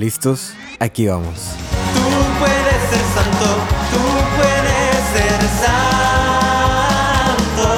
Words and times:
¿Listos? 0.00 0.54
Aquí 0.78 1.06
vamos. 1.06 1.54
Tú 1.92 2.00
puedes 2.38 2.80
ser 2.88 3.04
santo, 3.14 3.48
tú 3.92 4.00
puedes 4.34 4.96
ser 5.12 5.40
santo. 5.60 7.68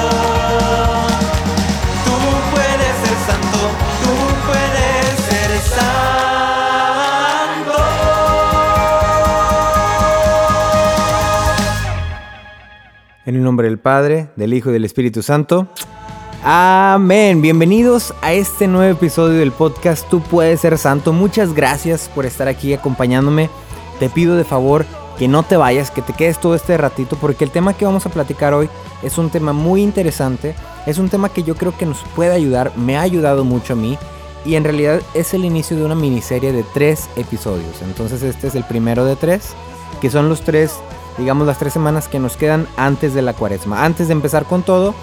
Tú 2.05 2.15
puedes 2.53 2.93
ser 3.03 3.17
santo, 3.27 3.59
tú 4.05 4.15
puedes 4.47 5.03
ser 5.19 5.51
santo. 5.75 7.75
En 13.25 13.35
el 13.35 13.43
nombre 13.43 13.67
del 13.67 13.79
Padre, 13.79 14.29
del 14.37 14.53
Hijo 14.53 14.69
y 14.69 14.73
del 14.73 14.85
Espíritu 14.85 15.21
Santo. 15.21 15.67
Amén. 16.45 17.41
Bienvenidos 17.41 18.13
a 18.21 18.33
este 18.33 18.67
nuevo 18.67 18.91
episodio 18.91 19.39
del 19.39 19.53
podcast 19.53 20.09
Tú 20.09 20.19
puedes 20.19 20.59
ser 20.59 20.77
santo. 20.77 21.13
Muchas 21.13 21.53
gracias 21.53 22.09
por 22.13 22.25
estar 22.25 22.49
aquí 22.49 22.73
acompañándome. 22.73 23.49
Te 23.97 24.09
pido 24.09 24.35
de 24.35 24.43
favor 24.43 24.85
que 25.17 25.29
no 25.29 25.43
te 25.43 25.55
vayas, 25.55 25.89
que 25.89 26.01
te 26.01 26.11
quedes 26.11 26.41
todo 26.41 26.53
este 26.55 26.75
ratito, 26.75 27.15
porque 27.15 27.45
el 27.45 27.51
tema 27.51 27.73
que 27.73 27.85
vamos 27.85 28.05
a 28.05 28.09
platicar 28.09 28.53
hoy 28.53 28.67
es 29.03 29.17
un 29.17 29.29
tema 29.29 29.53
muy 29.53 29.81
interesante. 29.81 30.53
Es 30.85 30.97
un 30.97 31.07
tema 31.07 31.29
que 31.29 31.43
yo 31.43 31.55
creo 31.55 31.77
que 31.77 31.85
nos 31.85 31.99
puede 32.13 32.33
ayudar, 32.33 32.73
me 32.75 32.97
ha 32.97 33.01
ayudado 33.01 33.45
mucho 33.45 33.71
a 33.71 33.77
mí. 33.77 33.97
Y 34.43 34.55
en 34.55 34.65
realidad 34.65 35.01
es 35.13 35.33
el 35.33 35.45
inicio 35.45 35.77
de 35.77 35.85
una 35.85 35.95
miniserie 35.95 36.51
de 36.51 36.65
tres 36.73 37.07
episodios. 37.15 37.81
Entonces 37.83 38.21
este 38.21 38.47
es 38.47 38.55
el 38.55 38.65
primero 38.65 39.05
de 39.05 39.15
tres, 39.15 39.53
que 40.01 40.09
son 40.09 40.27
los 40.27 40.41
tres, 40.41 40.75
digamos 41.17 41.47
las 41.47 41.57
tres 41.57 41.71
semanas 41.71 42.09
que 42.09 42.19
nos 42.19 42.35
quedan 42.35 42.67
antes 42.75 43.13
de 43.13 43.21
la 43.21 43.31
cuaresma. 43.31 43.85
Antes 43.85 44.07
de 44.07 44.13
empezar 44.13 44.43
con 44.43 44.61
todo, 44.61 44.93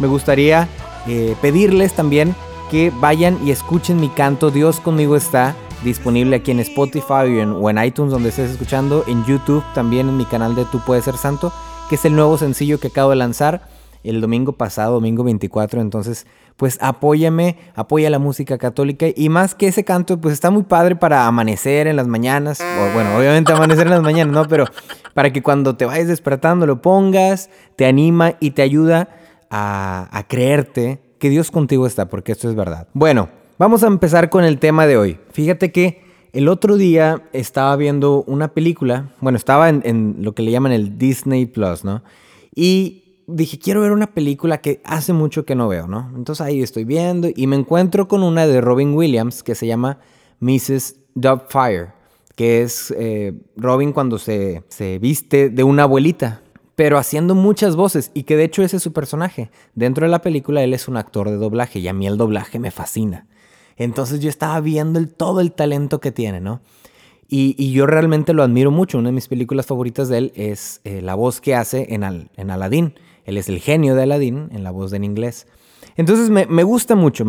me 0.00 0.06
gustaría 0.06 0.68
eh, 1.06 1.36
pedirles 1.40 1.92
también 1.92 2.34
que 2.70 2.92
vayan 3.00 3.38
y 3.44 3.50
escuchen 3.50 4.00
mi 4.00 4.08
canto 4.08 4.50
Dios 4.50 4.80
conmigo 4.80 5.16
está 5.16 5.54
disponible 5.84 6.36
aquí 6.36 6.50
en 6.50 6.60
Spotify 6.60 7.40
o 7.40 7.70
en, 7.70 7.84
iTunes 7.84 8.12
donde 8.12 8.28
estés 8.28 8.50
escuchando, 8.50 9.04
en 9.06 9.24
YouTube 9.24 9.64
también 9.74 10.08
en 10.08 10.16
mi 10.16 10.24
canal 10.24 10.54
de 10.54 10.64
Tú 10.66 10.80
puedes 10.84 11.04
ser 11.04 11.16
santo, 11.16 11.52
que 11.88 11.94
es 11.94 12.04
el 12.04 12.14
nuevo 12.14 12.36
sencillo 12.38 12.78
que 12.78 12.88
acabo 12.88 13.10
de 13.10 13.16
lanzar 13.16 13.62
el 14.02 14.20
domingo 14.20 14.52
pasado, 14.52 14.94
domingo 14.94 15.24
24, 15.24 15.80
entonces 15.80 16.26
pues 16.56 16.78
apóyame, 16.80 17.56
apoya 17.74 18.10
la 18.10 18.18
música 18.18 18.58
católica 18.58 19.06
y 19.14 19.28
más 19.30 19.54
que 19.54 19.68
ese 19.68 19.84
canto 19.84 20.20
pues 20.20 20.34
está 20.34 20.50
muy 20.50 20.62
padre 20.62 20.96
para 20.96 21.26
amanecer 21.26 21.86
en 21.86 21.96
las 21.96 22.06
mañanas, 22.06 22.60
o 22.60 22.94
bueno, 22.94 23.16
obviamente 23.16 23.52
amanecer 23.52 23.86
en 23.86 23.94
las 23.94 24.02
mañanas, 24.02 24.34
¿no? 24.34 24.48
Pero 24.48 24.66
para 25.14 25.32
que 25.32 25.42
cuando 25.42 25.76
te 25.76 25.86
vayas 25.86 26.08
despertando 26.08 26.66
lo 26.66 26.82
pongas, 26.82 27.50
te 27.76 27.86
anima 27.86 28.34
y 28.40 28.50
te 28.52 28.62
ayuda 28.62 29.08
a, 29.50 30.24
creerte 30.28 31.00
que 31.18 31.28
Dios 31.28 31.50
contigo 31.50 31.86
está, 31.86 32.08
porque 32.08 32.32
esto 32.32 32.48
es 32.48 32.54
verdad. 32.54 32.88
Bueno, 32.94 33.28
vamos 33.58 33.82
a 33.82 33.88
empezar 33.88 34.30
con 34.30 34.44
el 34.44 34.58
tema 34.58 34.86
de 34.86 34.96
hoy. 34.96 35.18
Fíjate 35.32 35.72
que 35.72 36.02
el 36.32 36.48
otro 36.48 36.76
día 36.76 37.22
estaba 37.32 37.74
viendo 37.76 38.22
una 38.26 38.48
película, 38.48 39.10
bueno, 39.20 39.36
estaba 39.36 39.68
en, 39.68 39.82
en 39.84 40.16
lo 40.20 40.34
que 40.34 40.42
le 40.42 40.52
llaman 40.52 40.72
el 40.72 40.96
Disney 40.96 41.46
Plus, 41.46 41.84
¿no? 41.84 42.02
Y 42.54 43.24
dije, 43.26 43.58
quiero 43.58 43.80
ver 43.80 43.92
una 43.92 44.08
película 44.08 44.60
que 44.60 44.80
hace 44.84 45.12
mucho 45.12 45.44
que 45.44 45.54
no 45.54 45.68
veo, 45.68 45.86
¿no? 45.86 46.10
Entonces 46.16 46.46
ahí 46.46 46.62
estoy 46.62 46.84
viendo 46.84 47.28
y 47.34 47.46
me 47.46 47.56
encuentro 47.56 48.08
con 48.08 48.22
una 48.22 48.46
de 48.46 48.60
Robin 48.60 48.94
Williams 48.94 49.42
que 49.42 49.54
se 49.54 49.66
llama 49.66 49.98
Mrs. 50.40 50.96
Doubtfire, 51.14 51.92
que 52.36 52.62
es 52.62 52.94
eh, 52.96 53.34
Robin 53.56 53.92
cuando 53.92 54.18
se, 54.18 54.64
se 54.68 54.98
viste 54.98 55.50
de 55.50 55.62
una 55.62 55.84
abuelita, 55.84 56.42
pero 56.80 56.96
haciendo 56.96 57.34
muchas 57.34 57.76
voces 57.76 58.10
y 58.14 58.22
que 58.22 58.38
de 58.38 58.44
hecho 58.44 58.62
ese 58.62 58.78
es 58.78 58.82
su 58.82 58.94
personaje. 58.94 59.50
Dentro 59.74 60.06
de 60.06 60.10
la 60.10 60.22
película 60.22 60.62
él 60.62 60.72
es 60.72 60.88
un 60.88 60.96
actor 60.96 61.28
de 61.28 61.36
doblaje 61.36 61.78
y 61.78 61.88
a 61.88 61.92
mí 61.92 62.06
el 62.06 62.16
doblaje 62.16 62.58
me 62.58 62.70
fascina. 62.70 63.26
Entonces 63.76 64.20
yo 64.20 64.30
estaba 64.30 64.58
viendo 64.60 65.06
todo 65.06 65.42
el 65.42 65.52
talento 65.52 66.00
que 66.00 66.10
tiene, 66.10 66.40
¿no? 66.40 66.62
Y, 67.28 67.70
yo 67.72 67.86
realmente 67.86 68.32
lo 68.32 68.42
admiro 68.42 68.70
mucho. 68.70 68.96
Una 68.96 69.10
de 69.10 69.14
mis 69.14 69.28
películas 69.28 69.66
favoritas 69.66 70.08
de 70.08 70.16
él 70.16 70.32
es 70.34 70.80
eh, 70.84 71.02
la 71.02 71.14
voz 71.16 71.42
que 71.42 71.54
hace 71.54 71.92
en, 71.92 72.02
Al, 72.02 72.30
en 72.38 72.50
Aladdin. 72.50 72.94
Él 73.26 73.36
es 73.36 73.50
el 73.50 73.58
genio 73.58 73.94
de 73.94 74.04
Aladdin 74.04 74.48
en 74.50 74.64
la 74.64 74.70
voz 74.70 74.94
en 74.94 75.04
inglés. 75.04 75.48
Entonces 75.98 76.30
me, 76.30 76.62
gusta 76.62 76.94
mucho, 76.94 77.26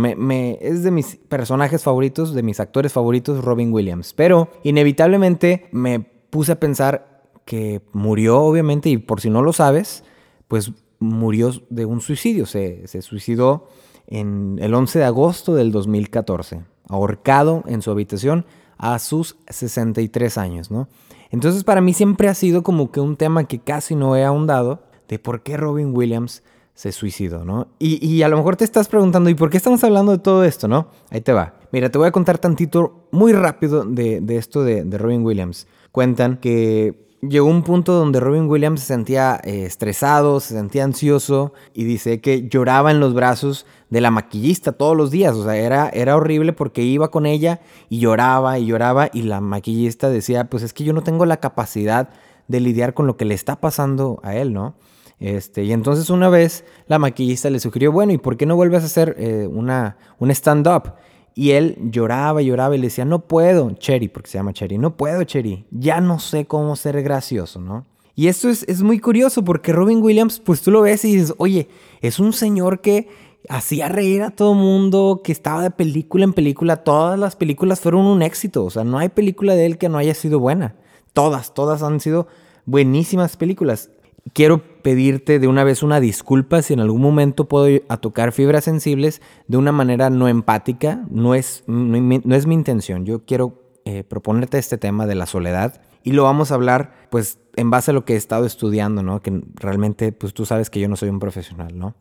es 0.61 0.83
de 0.83 0.91
mis 0.91 1.17
personajes 1.27 1.83
favoritos, 1.83 2.33
de 2.33 2.41
mis 2.41 2.61
actores 2.61 2.93
favoritos, 2.93 3.43
Robin 3.43 3.73
Williams. 3.73 4.13
Pero 4.13 4.47
inevitablemente 4.63 5.67
me 5.73 5.99
puse 5.99 6.53
a 6.53 6.59
pensar 6.61 7.10
que 7.45 7.81
murió, 7.93 8.39
obviamente, 8.41 8.89
y 8.89 8.97
por 8.97 9.21
si 9.21 9.29
no 9.29 9.41
lo 9.41 9.53
sabes, 9.53 10.03
pues 10.47 10.71
murió 10.99 11.51
de 11.69 11.85
un 11.85 12.01
suicidio. 12.01 12.45
Se, 12.45 12.87
se 12.87 13.01
suicidó 13.01 13.67
en 14.07 14.57
el 14.61 14.73
11 14.73 14.99
de 14.99 15.05
agosto 15.05 15.55
del 15.55 15.71
2014, 15.71 16.63
ahorcado 16.87 17.63
en 17.67 17.81
su 17.81 17.91
habitación 17.91 18.45
a 18.77 18.97
sus 18.99 19.37
63 19.47 20.37
años, 20.37 20.71
¿no? 20.71 20.87
Entonces 21.29 21.63
para 21.63 21.81
mí 21.81 21.93
siempre 21.93 22.27
ha 22.27 22.33
sido 22.33 22.61
como 22.61 22.91
que 22.91 22.99
un 22.99 23.15
tema 23.15 23.45
que 23.45 23.59
casi 23.59 23.95
no 23.95 24.15
he 24.15 24.25
ahondado 24.25 24.83
de 25.07 25.17
por 25.17 25.43
qué 25.43 25.55
Robin 25.55 25.95
Williams 25.95 26.43
se 26.73 26.91
suicidó, 26.91 27.45
¿no? 27.45 27.67
Y, 27.79 28.05
y, 28.05 28.23
a 28.23 28.27
lo 28.27 28.37
mejor 28.37 28.55
te 28.55 28.63
estás 28.63 28.87
preguntando, 28.87 29.29
¿y 29.29 29.35
por 29.35 29.49
qué 29.49 29.57
estamos 29.57 29.83
hablando 29.83 30.13
de 30.13 30.17
todo 30.17 30.43
esto, 30.43 30.67
no? 30.67 30.87
Ahí 31.09 31.21
te 31.21 31.33
va. 31.33 31.55
Mira, 31.71 31.89
te 31.89 31.97
voy 31.97 32.07
a 32.07 32.11
contar 32.11 32.37
tantito, 32.37 33.07
muy 33.11 33.33
rápido, 33.33 33.83
de, 33.83 34.19
de 34.19 34.37
esto 34.37 34.63
de, 34.63 34.83
de, 34.83 34.97
Robin 34.97 35.23
Williams. 35.23 35.67
Cuentan 35.91 36.37
que 36.37 37.10
llegó 37.21 37.47
un 37.47 37.63
punto 37.63 37.93
donde 37.93 38.19
Robin 38.19 38.49
Williams 38.49 38.81
se 38.81 38.87
sentía 38.87 39.39
eh, 39.43 39.65
estresado, 39.65 40.39
se 40.39 40.55
sentía 40.55 40.83
ansioso 40.83 41.53
y 41.73 41.83
dice 41.83 42.19
que 42.19 42.47
lloraba 42.47 42.91
en 42.91 42.99
los 42.99 43.13
brazos 43.13 43.65
de 43.89 44.01
la 44.01 44.11
maquillista 44.11 44.71
todos 44.71 44.97
los 44.97 45.11
días. 45.11 45.35
O 45.35 45.43
sea, 45.43 45.55
era, 45.55 45.89
era 45.89 46.15
horrible 46.15 46.53
porque 46.53 46.81
iba 46.81 47.11
con 47.11 47.25
ella 47.25 47.61
y 47.89 47.99
lloraba 47.99 48.57
y 48.59 48.65
lloraba 48.65 49.09
y 49.13 49.23
la 49.23 49.41
maquillista 49.41 50.09
decía, 50.09 50.45
pues 50.45 50.63
es 50.63 50.73
que 50.73 50.83
yo 50.83 50.93
no 50.93 51.03
tengo 51.03 51.25
la 51.25 51.37
capacidad 51.37 52.09
de 52.47 52.59
lidiar 52.59 52.93
con 52.93 53.07
lo 53.07 53.17
que 53.17 53.25
le 53.25 53.35
está 53.35 53.61
pasando 53.61 54.19
a 54.23 54.35
él, 54.35 54.53
¿no? 54.53 54.75
Este, 55.19 55.63
y 55.63 55.71
entonces 55.71 56.09
una 56.09 56.29
vez 56.29 56.65
la 56.87 56.97
maquillista 56.97 57.49
le 57.51 57.59
sugirió, 57.59 57.91
bueno, 57.91 58.11
¿y 58.11 58.17
por 58.17 58.37
qué 58.37 58.47
no 58.47 58.55
vuelves 58.55 58.81
a 58.81 58.87
hacer 58.87 59.15
eh, 59.19 59.47
una, 59.47 59.97
un 60.17 60.31
stand-up? 60.31 60.93
Y 61.33 61.51
él 61.51 61.77
lloraba 61.91 62.41
y 62.41 62.47
lloraba 62.47 62.75
y 62.75 62.79
le 62.79 62.87
decía, 62.87 63.05
no 63.05 63.19
puedo, 63.27 63.71
Cherry, 63.71 64.09
porque 64.09 64.29
se 64.29 64.37
llama 64.37 64.53
Cherry, 64.53 64.77
no 64.77 64.97
puedo, 64.97 65.23
Cherry, 65.23 65.65
ya 65.71 66.01
no 66.01 66.19
sé 66.19 66.45
cómo 66.45 66.75
ser 66.75 67.01
gracioso, 67.03 67.59
¿no? 67.59 67.85
Y 68.15 68.27
esto 68.27 68.49
es, 68.49 68.63
es 68.67 68.81
muy 68.81 68.99
curioso 68.99 69.43
porque 69.43 69.71
Robin 69.71 70.01
Williams, 70.01 70.39
pues 70.39 70.61
tú 70.61 70.71
lo 70.71 70.81
ves 70.81 71.05
y 71.05 71.15
dices, 71.15 71.33
oye, 71.37 71.69
es 72.01 72.19
un 72.19 72.33
señor 72.33 72.81
que 72.81 73.07
hacía 73.49 73.87
reír 73.87 74.23
a 74.23 74.31
todo 74.31 74.53
mundo, 74.53 75.21
que 75.23 75.31
estaba 75.31 75.63
de 75.63 75.71
película 75.71 76.23
en 76.23 76.33
película, 76.33 76.77
todas 76.77 77.17
las 77.17 77.35
películas 77.35 77.79
fueron 77.79 78.05
un 78.05 78.21
éxito, 78.21 78.63
o 78.65 78.69
sea, 78.69 78.83
no 78.83 78.99
hay 78.99 79.09
película 79.09 79.55
de 79.55 79.65
él 79.65 79.77
que 79.77 79.89
no 79.89 79.97
haya 79.97 80.13
sido 80.13 80.39
buena, 80.39 80.75
todas, 81.13 81.53
todas 81.53 81.81
han 81.81 81.99
sido 81.99 82.27
buenísimas 82.65 83.37
películas. 83.37 83.89
Quiero 84.33 84.61
pedirte 84.81 85.39
de 85.39 85.47
una 85.47 85.63
vez 85.63 85.81
una 85.81 85.99
disculpa 85.99 86.61
si 86.61 86.73
en 86.73 86.79
algún 86.79 87.01
momento 87.01 87.47
puedo 87.47 87.81
a 87.89 87.97
tocar 87.97 88.31
fibras 88.31 88.63
sensibles 88.63 89.21
de 89.47 89.57
una 89.57 89.71
manera 89.71 90.09
no 90.09 90.27
empática, 90.27 91.03
no 91.09 91.33
es, 91.33 91.63
no, 91.67 92.35
es 92.35 92.45
mi 92.45 92.53
intención, 92.53 93.05
yo 93.05 93.25
quiero 93.25 93.61
eh, 93.85 94.03
proponerte 94.03 94.59
este 94.59 94.77
tema 94.77 95.07
de 95.07 95.15
la 95.15 95.25
soledad 95.25 95.81
y 96.03 96.11
lo 96.11 96.23
vamos 96.23 96.51
a 96.51 96.55
hablar 96.55 97.07
pues 97.09 97.39
en 97.55 97.71
base 97.71 97.91
a 97.91 97.93
lo 97.93 98.05
que 98.05 98.13
he 98.13 98.17
estado 98.17 98.45
estudiando, 98.45 99.01
¿no? 99.01 99.21
Que 99.21 99.41
realmente 99.55 100.11
pues 100.11 100.33
tú 100.33 100.45
sabes 100.45 100.69
que 100.69 100.79
yo 100.79 100.87
no 100.87 100.95
soy 100.95 101.09
un 101.09 101.19
profesional, 101.19 101.77
¿no? 101.77 101.95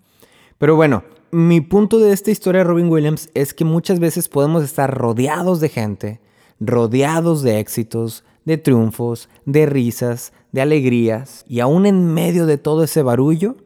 Pero 0.59 0.77
bueno, 0.77 1.05
mi 1.31 1.63
punto 1.63 1.99
de 1.99 2.13
esta 2.13 2.31
historia 2.31 2.59
de 2.61 2.65
Robin 2.65 2.91
Williams 2.91 3.31
es 3.33 3.55
que 3.55 3.65
muchas 3.65 3.99
veces 3.99 4.29
podemos 4.29 4.63
estar 4.63 4.93
rodeados 4.95 5.61
de 5.61 5.71
gente, 5.71 6.21
rodeados 6.61 7.43
de 7.43 7.61
éxitos, 7.61 8.25
de 8.45 8.59
triunfos, 8.59 9.29
de 9.47 9.67
risas, 9.67 10.33
de 10.53 10.61
alegrías, 10.61 11.45
y 11.49 11.61
aún 11.61 11.87
en 11.87 12.13
medio 12.13 12.47
de 12.47 12.59
todo 12.59 12.85
ese 12.85 13.03
barullo, 13.03 13.57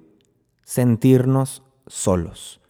sentirnos 0.64 1.62
solos. 1.86 2.60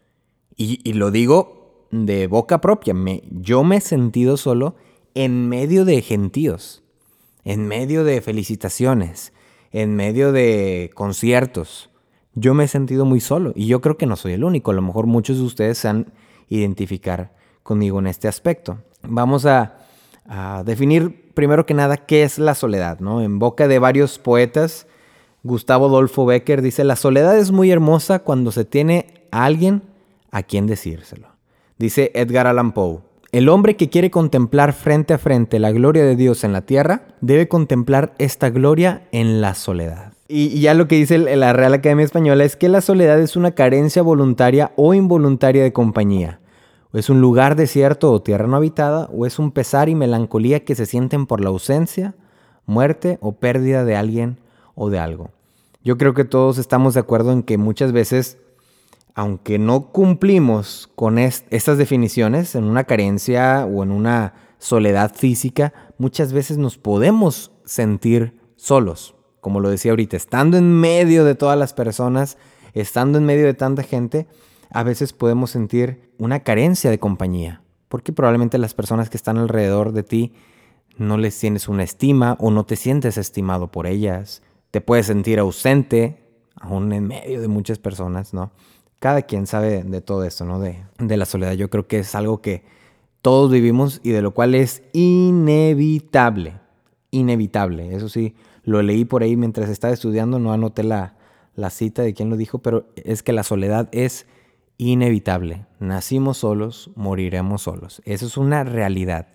Y, 0.56 0.80
y 0.88 0.94
lo 0.94 1.10
digo 1.10 1.86
de 1.90 2.26
boca 2.26 2.60
propia, 2.60 2.94
me, 2.94 3.22
yo 3.30 3.64
me 3.64 3.76
he 3.76 3.80
sentido 3.80 4.36
solo 4.36 4.76
en 5.14 5.48
medio 5.48 5.84
de 5.84 6.02
gentíos, 6.02 6.82
en 7.44 7.66
medio 7.66 8.04
de 8.04 8.20
felicitaciones, 8.20 9.32
en 9.70 9.94
medio 9.94 10.32
de 10.32 10.90
conciertos. 10.94 11.90
Yo 12.34 12.54
me 12.54 12.64
he 12.64 12.68
sentido 12.68 13.04
muy 13.04 13.20
solo 13.20 13.52
y 13.54 13.66
yo 13.66 13.80
creo 13.80 13.96
que 13.96 14.06
no 14.06 14.16
soy 14.16 14.32
el 14.32 14.44
único. 14.44 14.70
A 14.70 14.74
lo 14.74 14.82
mejor 14.82 15.06
muchos 15.06 15.38
de 15.38 15.44
ustedes 15.44 15.78
se 15.78 15.88
han 15.88 16.12
identificar 16.48 17.34
conmigo 17.62 17.98
en 17.98 18.06
este 18.06 18.28
aspecto. 18.28 18.78
Vamos 19.02 19.46
a, 19.46 19.78
a 20.26 20.62
definir 20.64 21.23
primero 21.34 21.66
que 21.66 21.74
nada 21.74 21.96
qué 21.96 22.22
es 22.22 22.38
la 22.38 22.54
soledad, 22.54 23.00
¿no? 23.00 23.20
En 23.20 23.38
boca 23.38 23.68
de 23.68 23.78
varios 23.78 24.18
poetas, 24.18 24.86
Gustavo 25.42 25.86
Adolfo 25.86 26.24
Becker 26.24 26.62
dice, 26.62 26.84
la 26.84 26.96
soledad 26.96 27.36
es 27.36 27.50
muy 27.50 27.70
hermosa 27.70 28.20
cuando 28.20 28.50
se 28.52 28.64
tiene 28.64 29.26
a 29.30 29.44
alguien 29.44 29.82
a 30.30 30.42
quien 30.42 30.66
decírselo. 30.66 31.28
Dice 31.78 32.12
Edgar 32.14 32.46
Allan 32.46 32.72
Poe, 32.72 33.00
el 33.32 33.48
hombre 33.48 33.76
que 33.76 33.90
quiere 33.90 34.10
contemplar 34.10 34.72
frente 34.72 35.12
a 35.12 35.18
frente 35.18 35.58
la 35.58 35.72
gloria 35.72 36.04
de 36.04 36.16
Dios 36.16 36.44
en 36.44 36.52
la 36.52 36.62
tierra, 36.62 37.02
debe 37.20 37.48
contemplar 37.48 38.14
esta 38.18 38.48
gloria 38.50 39.08
en 39.10 39.40
la 39.40 39.54
soledad. 39.54 40.12
Y, 40.28 40.60
ya 40.60 40.72
lo 40.72 40.88
que 40.88 40.96
dice 40.96 41.18
la 41.18 41.52
Real 41.52 41.74
Academia 41.74 42.04
Española 42.04 42.44
es 42.44 42.56
que 42.56 42.68
la 42.68 42.80
soledad 42.80 43.20
es 43.20 43.36
una 43.36 43.50
carencia 43.50 44.02
voluntaria 44.02 44.72
o 44.76 44.94
involuntaria 44.94 45.62
de 45.62 45.72
compañía 45.72 46.40
¿O 46.40 46.43
es 46.98 47.10
un 47.10 47.20
lugar 47.20 47.56
desierto 47.56 48.12
o 48.12 48.22
tierra 48.22 48.46
no 48.46 48.56
habitada? 48.56 49.08
¿O 49.12 49.26
es 49.26 49.38
un 49.38 49.50
pesar 49.50 49.88
y 49.88 49.94
melancolía 49.94 50.64
que 50.64 50.74
se 50.74 50.86
sienten 50.86 51.26
por 51.26 51.40
la 51.40 51.48
ausencia, 51.48 52.14
muerte 52.66 53.18
o 53.20 53.32
pérdida 53.32 53.84
de 53.84 53.96
alguien 53.96 54.38
o 54.74 54.90
de 54.90 54.98
algo? 54.98 55.30
Yo 55.82 55.98
creo 55.98 56.14
que 56.14 56.24
todos 56.24 56.58
estamos 56.58 56.94
de 56.94 57.00
acuerdo 57.00 57.32
en 57.32 57.42
que 57.42 57.58
muchas 57.58 57.92
veces, 57.92 58.38
aunque 59.14 59.58
no 59.58 59.92
cumplimos 59.92 60.88
con 60.94 61.18
estas 61.18 61.78
definiciones, 61.78 62.54
en 62.54 62.64
una 62.64 62.84
carencia 62.84 63.66
o 63.66 63.82
en 63.82 63.90
una 63.90 64.32
soledad 64.58 65.14
física, 65.14 65.74
muchas 65.98 66.32
veces 66.32 66.56
nos 66.56 66.78
podemos 66.78 67.52
sentir 67.64 68.40
solos. 68.56 69.14
Como 69.40 69.60
lo 69.60 69.68
decía 69.68 69.92
ahorita, 69.92 70.16
estando 70.16 70.56
en 70.56 70.72
medio 70.72 71.24
de 71.24 71.34
todas 71.34 71.58
las 71.58 71.74
personas, 71.74 72.38
estando 72.72 73.18
en 73.18 73.26
medio 73.26 73.44
de 73.44 73.52
tanta 73.52 73.82
gente, 73.82 74.26
a 74.74 74.82
veces 74.82 75.12
podemos 75.12 75.52
sentir 75.52 76.10
una 76.18 76.40
carencia 76.40 76.90
de 76.90 76.98
compañía, 76.98 77.62
porque 77.88 78.12
probablemente 78.12 78.58
las 78.58 78.74
personas 78.74 79.08
que 79.08 79.16
están 79.16 79.38
alrededor 79.38 79.92
de 79.92 80.02
ti 80.02 80.32
no 80.98 81.16
les 81.16 81.38
tienes 81.38 81.68
una 81.68 81.84
estima 81.84 82.36
o 82.40 82.50
no 82.50 82.66
te 82.66 82.74
sientes 82.74 83.16
estimado 83.16 83.70
por 83.70 83.86
ellas. 83.86 84.42
Te 84.72 84.80
puedes 84.80 85.06
sentir 85.06 85.38
ausente, 85.38 86.24
aún 86.56 86.92
en 86.92 87.06
medio 87.06 87.40
de 87.40 87.46
muchas 87.46 87.78
personas, 87.78 88.34
¿no? 88.34 88.50
Cada 88.98 89.22
quien 89.22 89.46
sabe 89.46 89.84
de 89.84 90.00
todo 90.00 90.24
esto, 90.24 90.44
¿no? 90.44 90.58
De, 90.58 90.76
la 90.98 91.24
soledad. 91.24 91.52
Yo 91.52 91.70
creo 91.70 91.86
que 91.86 92.00
es 92.00 92.16
algo 92.16 92.42
que 92.42 92.64
todos 93.22 93.52
vivimos 93.52 94.00
y 94.02 94.10
de 94.10 94.22
lo 94.22 94.34
cual 94.34 94.56
es 94.56 94.82
inevitable. 94.92 96.54
Inevitable. 97.12 97.94
Eso 97.94 98.08
sí, 98.08 98.34
lo 98.64 98.82
leí 98.82 99.04
por 99.04 99.22
ahí 99.22 99.36
mientras 99.36 99.70
estaba 99.70 99.94
estudiando, 99.94 100.40
no 100.40 100.52
anoté 100.52 100.82
la, 100.82 101.14
la 101.54 101.70
cita 101.70 102.02
de 102.02 102.12
quién 102.12 102.28
lo 102.28 102.36
dijo, 102.36 102.58
pero 102.58 102.88
es 102.96 103.22
que 103.22 103.32
la 103.32 103.44
soledad 103.44 103.88
es 103.92 104.26
inevitable. 104.78 105.66
Nacimos 105.78 106.38
solos, 106.38 106.90
moriremos 106.96 107.62
solos. 107.62 108.02
Eso 108.04 108.26
es 108.26 108.36
una 108.36 108.64
realidad. 108.64 109.28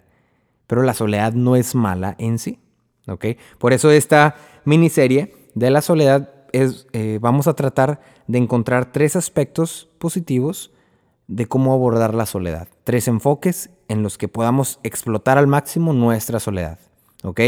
Pero 0.67 0.83
la 0.83 0.93
soledad 0.93 1.33
no 1.33 1.55
es 1.55 1.75
mala 1.75 2.15
en 2.17 2.39
sí. 2.39 2.59
¿ok? 3.07 3.25
Por 3.57 3.73
eso 3.73 3.91
esta 3.91 4.35
miniserie 4.65 5.33
de 5.55 5.71
la 5.71 5.81
soledad 5.81 6.29
es, 6.51 6.87
eh, 6.93 7.19
vamos 7.21 7.47
a 7.47 7.53
tratar 7.53 8.01
de 8.27 8.37
encontrar 8.37 8.91
tres 8.91 9.15
aspectos 9.15 9.89
positivos 9.97 10.71
de 11.27 11.47
cómo 11.47 11.73
abordar 11.73 12.13
la 12.13 12.25
soledad. 12.25 12.67
Tres 12.83 13.07
enfoques 13.07 13.69
en 13.87 14.03
los 14.03 14.17
que 14.17 14.27
podamos 14.27 14.79
explotar 14.83 15.37
al 15.37 15.47
máximo 15.47 15.93
nuestra 15.93 16.39
soledad. 16.39 16.79
¿ok? 17.23 17.41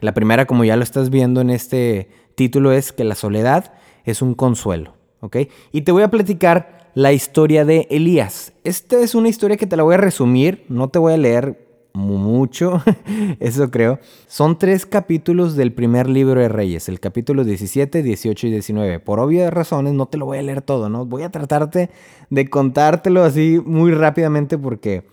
La 0.00 0.14
primera, 0.14 0.46
como 0.46 0.64
ya 0.64 0.76
lo 0.76 0.82
estás 0.82 1.10
viendo 1.10 1.40
en 1.40 1.50
este 1.50 2.10
título, 2.34 2.72
es 2.72 2.92
que 2.92 3.04
la 3.04 3.14
soledad 3.14 3.72
es 4.04 4.22
un 4.22 4.34
consuelo. 4.34 4.94
¿ok? 5.20 5.36
Y 5.72 5.82
te 5.82 5.92
voy 5.92 6.02
a 6.02 6.10
platicar 6.10 6.77
la 6.94 7.12
historia 7.12 7.64
de 7.64 7.86
Elías. 7.90 8.52
Esta 8.64 9.00
es 9.00 9.14
una 9.14 9.28
historia 9.28 9.56
que 9.56 9.66
te 9.66 9.76
la 9.76 9.82
voy 9.82 9.94
a 9.94 9.98
resumir, 9.98 10.64
no 10.68 10.88
te 10.88 10.98
voy 10.98 11.12
a 11.12 11.16
leer 11.16 11.68
mucho, 11.92 12.82
eso 13.40 13.70
creo. 13.70 13.98
Son 14.26 14.58
tres 14.58 14.86
capítulos 14.86 15.56
del 15.56 15.72
primer 15.72 16.08
libro 16.08 16.40
de 16.40 16.48
Reyes, 16.48 16.88
el 16.88 17.00
capítulo 17.00 17.44
17, 17.44 18.02
18 18.02 18.46
y 18.46 18.50
19. 18.50 19.00
Por 19.00 19.20
obvias 19.20 19.52
razones 19.52 19.94
no 19.94 20.06
te 20.06 20.18
lo 20.18 20.26
voy 20.26 20.38
a 20.38 20.42
leer 20.42 20.62
todo, 20.62 20.88
¿no? 20.88 21.06
Voy 21.06 21.22
a 21.22 21.30
tratarte 21.30 21.90
de 22.30 22.50
contártelo 22.50 23.24
así 23.24 23.60
muy 23.64 23.92
rápidamente 23.92 24.58
porque 24.58 25.04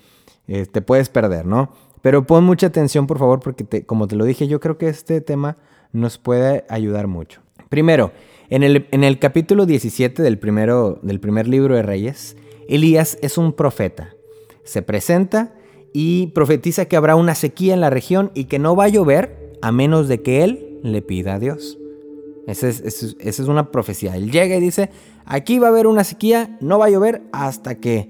eh, 0.47 0.65
te 0.65 0.81
puedes 0.81 1.09
perder, 1.09 1.45
¿no? 1.45 1.71
Pero 2.01 2.27
pon 2.27 2.43
mucha 2.43 2.67
atención, 2.67 3.07
por 3.07 3.17
favor, 3.17 3.39
porque 3.39 3.85
como 3.85 4.07
te 4.07 4.15
lo 4.15 4.25
dije, 4.25 4.47
yo 4.47 4.59
creo 4.59 4.77
que 4.77 4.87
este 4.87 5.21
tema 5.21 5.57
nos 5.91 6.19
puede 6.19 6.65
ayudar 6.69 7.07
mucho. 7.07 7.41
Primero, 7.69 8.11
en 8.49 8.63
el, 9.03 9.19
capítulo 9.19 9.65
17 9.65 10.21
del, 10.21 10.37
primero, 10.37 10.99
del 11.01 11.19
primer 11.19 11.47
libro 11.47 11.75
de 11.75 11.81
Reyes, 11.81 12.37
Elías 12.67 13.17
es 13.21 13.37
un 13.37 13.53
profeta. 13.53 14.15
Se 14.63 14.81
presenta 14.81 15.53
y 15.93 16.27
profetiza 16.27 16.85
que 16.85 16.95
habrá 16.95 17.15
una 17.15 17.35
sequía 17.35 17.73
en 17.73 17.81
la 17.81 17.89
región 17.89 18.31
y 18.33 18.45
que 18.45 18.59
no 18.59 18.75
va 18.75 18.85
a 18.85 18.89
llover 18.89 19.57
a 19.61 19.71
menos 19.71 20.07
de 20.07 20.21
que 20.21 20.43
él 20.43 20.79
le 20.83 21.01
pida 21.01 21.35
a 21.35 21.39
Dios. 21.39 21.77
Esa 22.47 22.67
es, 22.67 23.39
una 23.39 23.71
profecía. 23.71 24.15
Él 24.15 24.31
llega 24.31 24.55
y 24.55 24.59
dice, 24.59 24.91
aquí 25.25 25.57
va 25.57 25.67
a 25.67 25.71
haber 25.71 25.87
una 25.87 26.03
sequía, 26.03 26.57
no 26.61 26.77
va 26.77 26.85
a 26.85 26.89
llover 26.89 27.23
hasta 27.31 27.75
que 27.75 28.09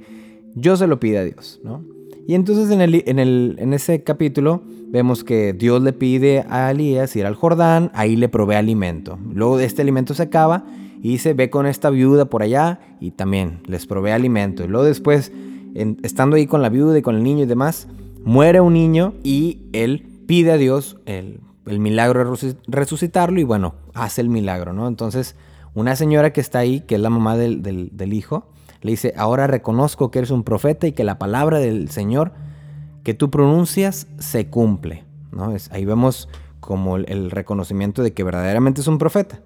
yo 0.55 0.75
se 0.75 0.87
lo 0.87 0.99
pida 0.99 1.21
a 1.21 1.23
Dios. 1.23 1.61
Y 2.27 2.33
entonces 2.33 2.71
en, 2.71 3.19
en 3.19 3.73
ese 3.73 4.03
capítulo 4.03 4.63
vemos 4.89 5.23
que 5.23 5.53
Dios 5.53 5.81
le 5.83 5.93
pide 5.93 6.45
a 6.49 6.71
Elías 6.71 7.15
ir 7.15 7.25
al 7.25 7.35
Jordán, 7.35 7.91
ahí 7.93 8.15
le 8.15 8.29
provee 8.29 8.55
alimento. 8.55 9.19
Luego 9.33 9.57
de 9.57 9.65
este 9.65 9.81
alimento 9.81 10.13
se 10.13 10.23
acaba 10.23 10.65
y 11.01 11.09
dice, 11.09 11.33
ve 11.33 11.49
con 11.49 11.67
esta 11.67 11.89
viuda 11.89 12.25
por 12.25 12.41
allá 12.41 12.79
y 12.99 13.11
también 13.11 13.59
les 13.67 13.85
provee 13.85 14.11
alimento. 14.11 14.63
Y 14.63 14.67
luego 14.67 14.85
después, 14.85 15.31
estando 16.01 16.35
ahí 16.35 16.47
con 16.47 16.61
la 16.61 16.69
viuda 16.69 16.97
y 16.97 17.01
con 17.01 17.15
el 17.15 17.23
niño 17.23 17.43
y 17.43 17.47
demás, 17.47 17.87
muere 18.23 18.59
un 18.61 18.73
niño 18.73 19.13
y 19.23 19.59
él 19.73 20.07
pide 20.25 20.51
a 20.51 20.57
Dios 20.57 20.97
el, 21.05 21.41
milagro 21.65 22.35
de 22.35 22.55
resucitarlo 22.67 23.39
y 23.39 23.43
bueno, 23.43 23.75
hace 23.93 24.21
el 24.21 24.29
milagro, 24.29 24.73
¿no? 24.73 24.87
Entonces, 24.87 25.35
una 25.73 25.95
señora 25.95 26.31
que 26.31 26.41
está 26.41 26.59
ahí, 26.59 26.79
que 26.81 26.95
es 26.95 27.01
la 27.01 27.09
mamá 27.09 27.37
del, 27.37 27.61
del 27.61 28.13
hijo, 28.13 28.47
le 28.85 28.91
dice, 28.91 29.15
ahora 29.17 29.47
reconozco 29.47 30.11
que 30.11 30.19
eres 30.19 30.29
un 30.29 30.43
profeta 30.43 30.85
y 30.85 30.91
que 30.91 31.03
la 31.03 31.17
palabra 31.17 31.57
del 31.57 31.89
Señor 31.89 32.33
que 33.03 33.15
tú 33.15 33.31
pronuncias 33.31 34.05
se 34.19 34.45
cumple. 34.45 35.05
¿no? 35.31 35.55
Es, 35.55 35.71
ahí 35.71 35.85
vemos 35.85 36.29
como 36.59 36.97
el, 36.97 37.31
reconocimiento 37.31 38.03
de 38.03 38.13
que 38.13 38.23
verdaderamente 38.23 38.81
es 38.81 38.87
un 38.87 38.99
profeta. 38.99 39.39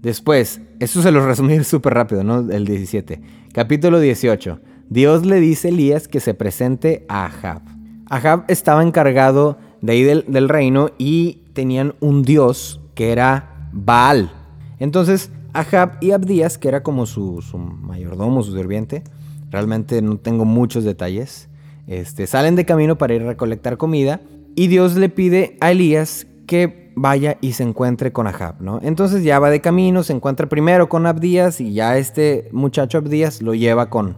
Después, 0.00 0.62
esto 0.80 1.02
se 1.02 1.10
lo 1.10 1.26
resumí 1.26 1.62
súper 1.64 1.92
rápido, 1.92 2.24
¿no? 2.24 2.38
El 2.38 2.64
17. 2.64 3.20
Capítulo 3.52 4.00
18. 4.00 4.58
Dios 4.88 5.26
le 5.26 5.40
dice 5.40 5.68
a 5.68 5.70
Elías 5.70 6.08
que 6.08 6.20
se 6.20 6.32
presente 6.32 7.04
a 7.10 7.26
Ahab. 7.26 7.60
Ahab 8.08 8.44
estaba 8.48 8.82
encargado 8.82 9.58
de 9.82 9.92
ahí 9.92 10.02
del, 10.04 10.48
reino 10.48 10.88
y 10.96 11.42
tenían 11.52 11.96
un 12.00 12.22
dios 12.22 12.80
que 12.94 13.12
era 13.12 13.68
Baal. 13.74 14.32
Entonces, 14.78 15.30
Ahab 15.54 15.98
y 16.00 16.10
Abdías, 16.10 16.58
que 16.58 16.68
era 16.68 16.82
como 16.82 17.06
su, 17.06 17.40
mayordomo, 17.80 18.42
su 18.42 18.54
sirviente, 18.54 19.04
realmente 19.50 20.02
no 20.02 20.18
tengo 20.18 20.44
muchos 20.44 20.82
detalles, 20.82 21.48
este, 21.86 22.26
salen 22.26 22.56
de 22.56 22.64
camino 22.64 22.98
para 22.98 23.14
ir 23.14 23.22
a 23.22 23.26
recolectar 23.26 23.76
comida 23.76 24.20
y 24.56 24.66
Dios 24.66 24.96
le 24.96 25.08
pide 25.08 25.56
a 25.60 25.70
Elías 25.70 26.26
que 26.46 26.92
vaya 26.96 27.38
y 27.40 27.52
se 27.52 27.62
encuentre 27.62 28.12
con 28.12 28.26
Ahab, 28.26 28.60
¿no? 28.60 28.80
Entonces 28.82 29.22
ya 29.22 29.38
va 29.38 29.50
de 29.50 29.60
camino, 29.60 30.02
se 30.02 30.12
encuentra 30.12 30.48
primero 30.48 30.88
con 30.88 31.06
Abdías 31.06 31.60
y 31.60 31.72
ya 31.72 31.98
este 31.98 32.48
muchacho 32.52 32.98
Abdías 32.98 33.40
lo 33.40 33.54
lleva 33.54 33.90
con, 33.90 34.16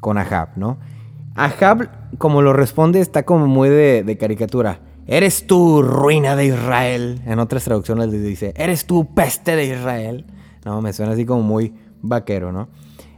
con 0.00 0.18
Ahab, 0.18 0.50
¿no? 0.56 0.78
Ahab, 1.34 1.90
como 2.18 2.42
lo 2.42 2.52
responde, 2.52 3.00
está 3.00 3.24
como 3.24 3.46
muy 3.48 3.68
de, 3.68 4.04
de 4.04 4.16
caricatura. 4.16 4.80
Eres 5.08 5.46
tú, 5.46 5.82
ruina 5.82 6.36
de 6.36 6.46
Israel. 6.46 7.22
En 7.26 7.40
otras 7.40 7.64
traducciones 7.64 8.08
le 8.08 8.18
dice, 8.18 8.54
eres 8.56 8.86
tú, 8.86 9.14
peste 9.14 9.54
de 9.56 9.66
Israel. 9.66 10.24
No, 10.66 10.82
me 10.82 10.92
suena 10.92 11.12
así 11.12 11.24
como 11.24 11.42
muy 11.42 11.72
vaquero, 12.02 12.50
¿no? 12.50 12.68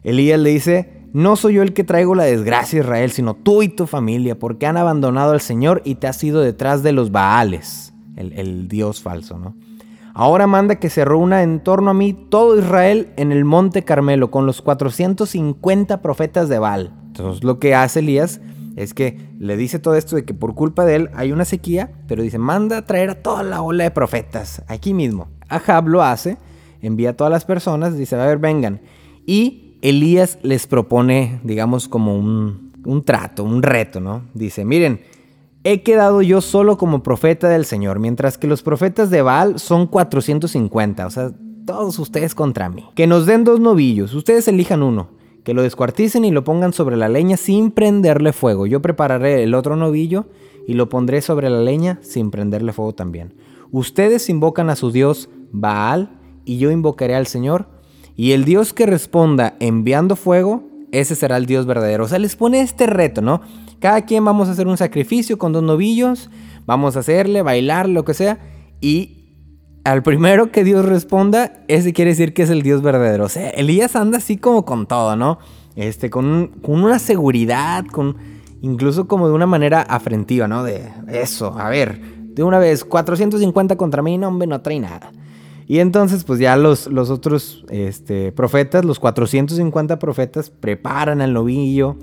Elías 0.02 0.38
le 0.38 0.50
dice, 0.50 1.06
no 1.14 1.34
soy 1.34 1.54
yo 1.54 1.62
el 1.62 1.72
que 1.72 1.82
traigo 1.82 2.14
la 2.14 2.24
desgracia 2.24 2.78
a 2.78 2.82
Israel, 2.82 3.10
sino 3.10 3.32
tú 3.34 3.62
y 3.62 3.68
tu 3.68 3.86
familia, 3.86 4.38
porque 4.38 4.66
han 4.66 4.76
abandonado 4.76 5.32
al 5.32 5.40
Señor 5.40 5.80
y 5.82 5.94
te 5.94 6.06
has 6.06 6.22
ido 6.22 6.42
detrás 6.42 6.82
de 6.82 6.92
los 6.92 7.10
Baales, 7.10 7.94
el, 8.16 8.68
Dios 8.68 9.00
falso, 9.00 9.38
¿no? 9.38 9.56
Ahora 10.12 10.46
manda 10.46 10.76
que 10.76 10.90
se 10.90 11.06
reúna 11.06 11.42
en 11.42 11.60
torno 11.60 11.90
a 11.90 11.94
mí 11.94 12.12
todo 12.12 12.58
Israel 12.58 13.14
en 13.16 13.32
el 13.32 13.46
monte 13.46 13.82
Carmelo 13.82 14.30
con 14.30 14.44
los 14.44 14.60
450 14.60 16.02
profetas 16.02 16.50
de 16.50 16.58
Baal. 16.58 16.92
Entonces 17.06 17.44
lo 17.44 17.58
que 17.58 17.74
hace 17.74 18.00
Elías 18.00 18.42
es 18.76 18.92
que 18.92 19.30
le 19.38 19.56
dice 19.56 19.78
todo 19.78 19.94
esto 19.94 20.16
de 20.16 20.26
que 20.26 20.34
por 20.34 20.54
culpa 20.54 20.84
de 20.84 20.96
él 20.96 21.10
hay 21.14 21.32
una 21.32 21.46
sequía, 21.46 21.92
pero 22.08 22.22
dice, 22.22 22.36
manda 22.36 22.76
a 22.76 22.84
traer 22.84 23.08
a 23.08 23.22
toda 23.22 23.42
la 23.42 23.62
ola 23.62 23.84
de 23.84 23.90
profetas, 23.90 24.62
aquí 24.68 24.92
mismo. 24.92 25.28
Ahab 25.48 25.88
lo 25.88 26.02
hace, 26.02 26.36
envía 26.82 27.10
a 27.10 27.12
todas 27.14 27.30
las 27.30 27.44
personas, 27.44 27.96
dice, 27.96 28.16
a 28.16 28.26
ver, 28.26 28.38
vengan. 28.38 28.80
Y 29.26 29.76
Elías 29.82 30.38
les 30.42 30.66
propone, 30.66 31.40
digamos, 31.44 31.88
como 31.88 32.16
un, 32.16 32.72
trato, 33.04 33.44
un 33.44 33.62
reto, 33.62 34.00
¿no? 34.00 34.22
Dice, 34.34 34.64
miren, 34.64 35.00
he 35.64 35.82
quedado 35.82 36.22
yo 36.22 36.40
solo 36.40 36.78
como 36.78 37.02
profeta 37.02 37.48
del 37.48 37.64
Señor, 37.64 37.98
mientras 37.98 38.38
que 38.38 38.46
los 38.46 38.62
profetas 38.62 39.10
de 39.10 39.22
Baal 39.22 39.58
son 39.58 39.86
450, 39.86 41.06
o 41.06 41.10
sea, 41.10 41.32
todos 41.66 41.98
ustedes 41.98 42.34
contra 42.34 42.68
mí. 42.68 42.86
Que 42.94 43.06
nos 43.06 43.26
den 43.26 43.44
dos 43.44 43.60
novillos, 43.60 44.14
ustedes 44.14 44.48
elijan 44.48 44.82
uno, 44.82 45.10
que 45.44 45.54
lo 45.54 45.62
descuarticen 45.62 46.24
y 46.24 46.30
lo 46.30 46.44
pongan 46.44 46.72
sobre 46.72 46.96
la 46.96 47.08
leña 47.08 47.36
sin 47.36 47.70
prenderle 47.70 48.32
fuego. 48.32 48.66
Yo 48.66 48.80
prepararé 48.80 49.42
el 49.42 49.54
otro 49.54 49.76
novillo 49.76 50.26
y 50.66 50.74
lo 50.74 50.88
pondré 50.88 51.20
sobre 51.20 51.50
la 51.50 51.60
leña 51.60 51.98
sin 52.02 52.30
prenderle 52.30 52.72
fuego 52.72 52.94
también. 52.94 53.34
Ustedes 53.70 54.28
invocan 54.30 54.70
a 54.70 54.76
su 54.76 54.90
dios 54.90 55.28
Baal 55.52 56.17
y 56.48 56.58
yo 56.58 56.70
invocaré 56.70 57.14
al 57.14 57.26
Señor 57.26 57.66
y 58.16 58.32
el 58.32 58.44
Dios 58.44 58.72
que 58.72 58.86
responda 58.86 59.54
enviando 59.60 60.16
fuego, 60.16 60.62
ese 60.90 61.14
será 61.14 61.36
el 61.36 61.46
Dios 61.46 61.66
verdadero. 61.66 62.04
O 62.04 62.08
sea, 62.08 62.18
les 62.18 62.34
pone 62.36 62.60
este 62.60 62.86
reto, 62.86 63.20
¿no? 63.22 63.40
Cada 63.78 64.02
quien 64.06 64.24
vamos 64.24 64.48
a 64.48 64.52
hacer 64.52 64.66
un 64.66 64.76
sacrificio 64.76 65.38
con 65.38 65.52
dos 65.52 65.62
novillos, 65.62 66.30
vamos 66.66 66.96
a 66.96 67.00
hacerle, 67.00 67.42
bailar, 67.42 67.88
lo 67.88 68.04
que 68.04 68.14
sea. 68.14 68.38
Y 68.80 69.26
al 69.84 70.02
primero 70.02 70.50
que 70.50 70.64
Dios 70.64 70.84
responda, 70.86 71.52
ese 71.68 71.92
quiere 71.92 72.10
decir 72.12 72.32
que 72.34 72.42
es 72.42 72.50
el 72.50 72.62
Dios 72.62 72.82
verdadero. 72.82 73.24
O 73.26 73.28
sea, 73.28 73.50
Elías 73.50 73.94
anda 73.94 74.18
así 74.18 74.36
como 74.38 74.64
con 74.64 74.86
todo, 74.86 75.14
¿no? 75.14 75.38
este, 75.76 76.10
con, 76.10 76.24
un- 76.24 76.46
con 76.60 76.82
una 76.82 76.98
seguridad, 76.98 77.84
con 77.86 78.16
incluso 78.62 79.06
como 79.06 79.28
de 79.28 79.34
una 79.34 79.46
manera 79.46 79.82
afrentiva, 79.82 80.48
¿no? 80.48 80.64
De 80.64 80.90
eso, 81.06 81.56
a 81.56 81.68
ver, 81.68 82.00
de 82.34 82.42
una 82.42 82.58
vez, 82.58 82.84
450 82.84 83.76
contra 83.76 84.02
mí, 84.02 84.18
no, 84.18 84.26
hombre, 84.26 84.48
no 84.48 84.60
trae 84.60 84.80
nada. 84.80 85.12
Y 85.70 85.80
entonces, 85.80 86.24
pues 86.24 86.40
ya 86.40 86.56
los, 86.56 86.86
los 86.86 87.10
otros 87.10 87.62
este, 87.68 88.32
profetas, 88.32 88.86
los 88.86 88.98
450 88.98 89.98
profetas, 89.98 90.48
preparan 90.48 91.20
al 91.20 91.34
novillo 91.34 91.96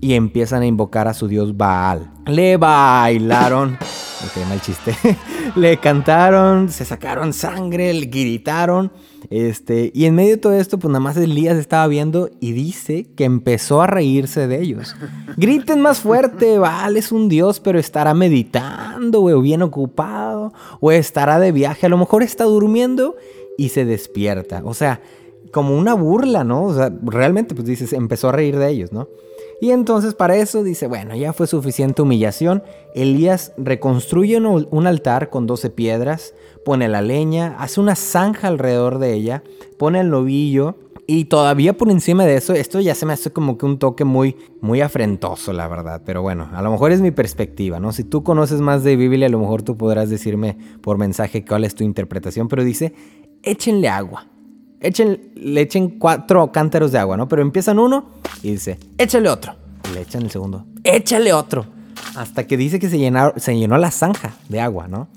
y 0.00 0.14
empiezan 0.14 0.62
a 0.62 0.66
invocar 0.66 1.08
a 1.08 1.14
su 1.14 1.28
dios 1.28 1.54
Baal. 1.54 2.10
Le 2.24 2.56
bailaron, 2.56 3.74
ok, 4.24 4.48
mal 4.48 4.62
chiste, 4.62 4.96
le 5.56 5.76
cantaron, 5.76 6.70
se 6.70 6.86
sacaron 6.86 7.34
sangre, 7.34 7.92
le 7.92 8.06
gritaron, 8.06 8.90
este, 9.30 9.90
y 9.94 10.06
en 10.06 10.14
medio 10.14 10.32
de 10.32 10.36
todo 10.38 10.54
esto, 10.54 10.78
pues 10.78 10.90
nada 10.90 11.00
más 11.00 11.16
Elías 11.16 11.56
estaba 11.56 11.86
viendo 11.86 12.30
y 12.40 12.52
dice 12.52 13.06
que 13.16 13.24
empezó 13.24 13.82
a 13.82 13.86
reírse 13.86 14.46
de 14.46 14.60
ellos. 14.60 14.96
Griten 15.36 15.80
más 15.80 16.00
fuerte, 16.00 16.58
Baal 16.58 16.96
es 16.96 17.12
un 17.12 17.28
dios, 17.28 17.60
pero 17.60 17.78
estará 17.78 18.14
meditando, 18.14 19.22
o 19.22 19.40
bien 19.40 19.62
ocupado, 19.62 20.52
o 20.80 20.92
estará 20.92 21.38
de 21.38 21.52
viaje, 21.52 21.86
a 21.86 21.88
lo 21.88 21.98
mejor 21.98 22.22
está 22.22 22.44
durmiendo 22.44 23.16
y 23.58 23.70
se 23.70 23.84
despierta. 23.84 24.62
O 24.64 24.74
sea, 24.74 25.00
como 25.52 25.76
una 25.76 25.94
burla, 25.94 26.44
¿no? 26.44 26.64
O 26.64 26.74
sea, 26.74 26.92
realmente, 27.02 27.54
pues 27.54 27.66
dices, 27.66 27.92
empezó 27.92 28.30
a 28.30 28.32
reír 28.32 28.58
de 28.58 28.70
ellos, 28.70 28.92
¿no? 28.92 29.08
Y 29.62 29.70
entonces 29.70 30.14
para 30.14 30.34
eso 30.34 30.64
dice, 30.64 30.88
bueno, 30.88 31.14
ya 31.14 31.32
fue 31.32 31.46
suficiente 31.46 32.02
humillación. 32.02 32.64
Elías 32.96 33.52
reconstruye 33.56 34.36
un, 34.38 34.86
altar 34.88 35.30
con 35.30 35.46
12 35.46 35.70
piedras, 35.70 36.34
pone 36.64 36.88
la 36.88 37.00
leña, 37.00 37.54
hace 37.60 37.80
una 37.80 37.94
zanja 37.94 38.48
alrededor 38.48 38.98
de 38.98 39.14
ella, 39.14 39.44
pone 39.78 40.00
el 40.00 40.10
novillo 40.10 40.78
y 41.06 41.26
todavía 41.26 41.76
por 41.76 41.92
encima 41.92 42.26
de 42.26 42.38
eso, 42.38 42.54
esto 42.54 42.80
ya 42.80 42.96
se 42.96 43.06
me 43.06 43.12
hace 43.12 43.32
como 43.32 43.56
que 43.56 43.64
un 43.64 43.78
toque 43.78 44.04
muy, 44.04 44.36
muy 44.60 44.80
afrentoso, 44.80 45.52
la 45.52 45.68
verdad. 45.68 46.02
Pero 46.04 46.22
bueno, 46.22 46.48
a 46.52 46.60
lo 46.60 46.72
mejor 46.72 46.90
es 46.90 47.00
mi 47.00 47.12
perspectiva, 47.12 47.78
¿no? 47.78 47.92
Si 47.92 48.02
tú 48.02 48.24
conoces 48.24 48.60
más 48.60 48.82
de 48.82 48.96
Biblia, 48.96 49.28
a 49.28 49.30
lo 49.30 49.38
mejor 49.38 49.62
tú 49.62 49.76
podrás 49.76 50.10
decirme 50.10 50.58
por 50.80 50.98
mensaje 50.98 51.44
cuál 51.44 51.62
es 51.62 51.76
tu 51.76 51.84
interpretación, 51.84 52.48
pero 52.48 52.64
dice, 52.64 52.94
échenle 53.44 53.88
agua. 53.88 54.31
Echen, 54.82 55.32
le 55.36 55.60
echen 55.62 55.98
cuatro 55.98 56.50
cántaros 56.52 56.92
de 56.92 56.98
agua, 56.98 57.16
¿no? 57.16 57.28
Pero 57.28 57.42
empiezan 57.42 57.78
uno 57.78 58.06
y 58.42 58.50
dice, 58.52 58.78
échale 58.98 59.28
otro. 59.28 59.54
Y 59.90 59.94
le 59.94 60.02
echan 60.02 60.22
el 60.22 60.30
segundo, 60.30 60.64
échale 60.84 61.32
otro. 61.32 61.64
Hasta 62.16 62.46
que 62.46 62.56
dice 62.56 62.78
que 62.78 62.88
se, 62.88 62.98
llenaron- 62.98 63.38
se 63.38 63.56
llenó 63.56 63.78
la 63.78 63.90
zanja 63.90 64.34
de 64.48 64.60
agua, 64.60 64.88
¿no? 64.88 65.08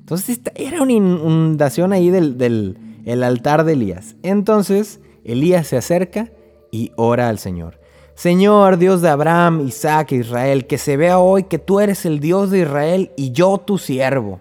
Entonces 0.00 0.30
esta- 0.30 0.52
era 0.56 0.82
una 0.82 0.92
inundación 0.92 1.92
ahí 1.92 2.10
del, 2.10 2.36
del 2.38 2.76
el 3.04 3.22
altar 3.22 3.64
de 3.64 3.74
Elías. 3.74 4.16
Entonces 4.22 5.00
Elías 5.24 5.66
se 5.68 5.76
acerca 5.76 6.30
y 6.72 6.92
ora 6.96 7.28
al 7.28 7.38
Señor. 7.38 7.78
Señor, 8.14 8.76
Dios 8.76 9.00
de 9.00 9.08
Abraham, 9.08 9.66
Isaac 9.66 10.12
e 10.12 10.16
Israel, 10.16 10.66
que 10.66 10.76
se 10.78 10.96
vea 10.96 11.18
hoy 11.18 11.44
que 11.44 11.58
tú 11.58 11.80
eres 11.80 12.04
el 12.04 12.20
Dios 12.20 12.50
de 12.50 12.60
Israel 12.60 13.10
y 13.16 13.32
yo 13.32 13.58
tu 13.58 13.78
siervo 13.78 14.40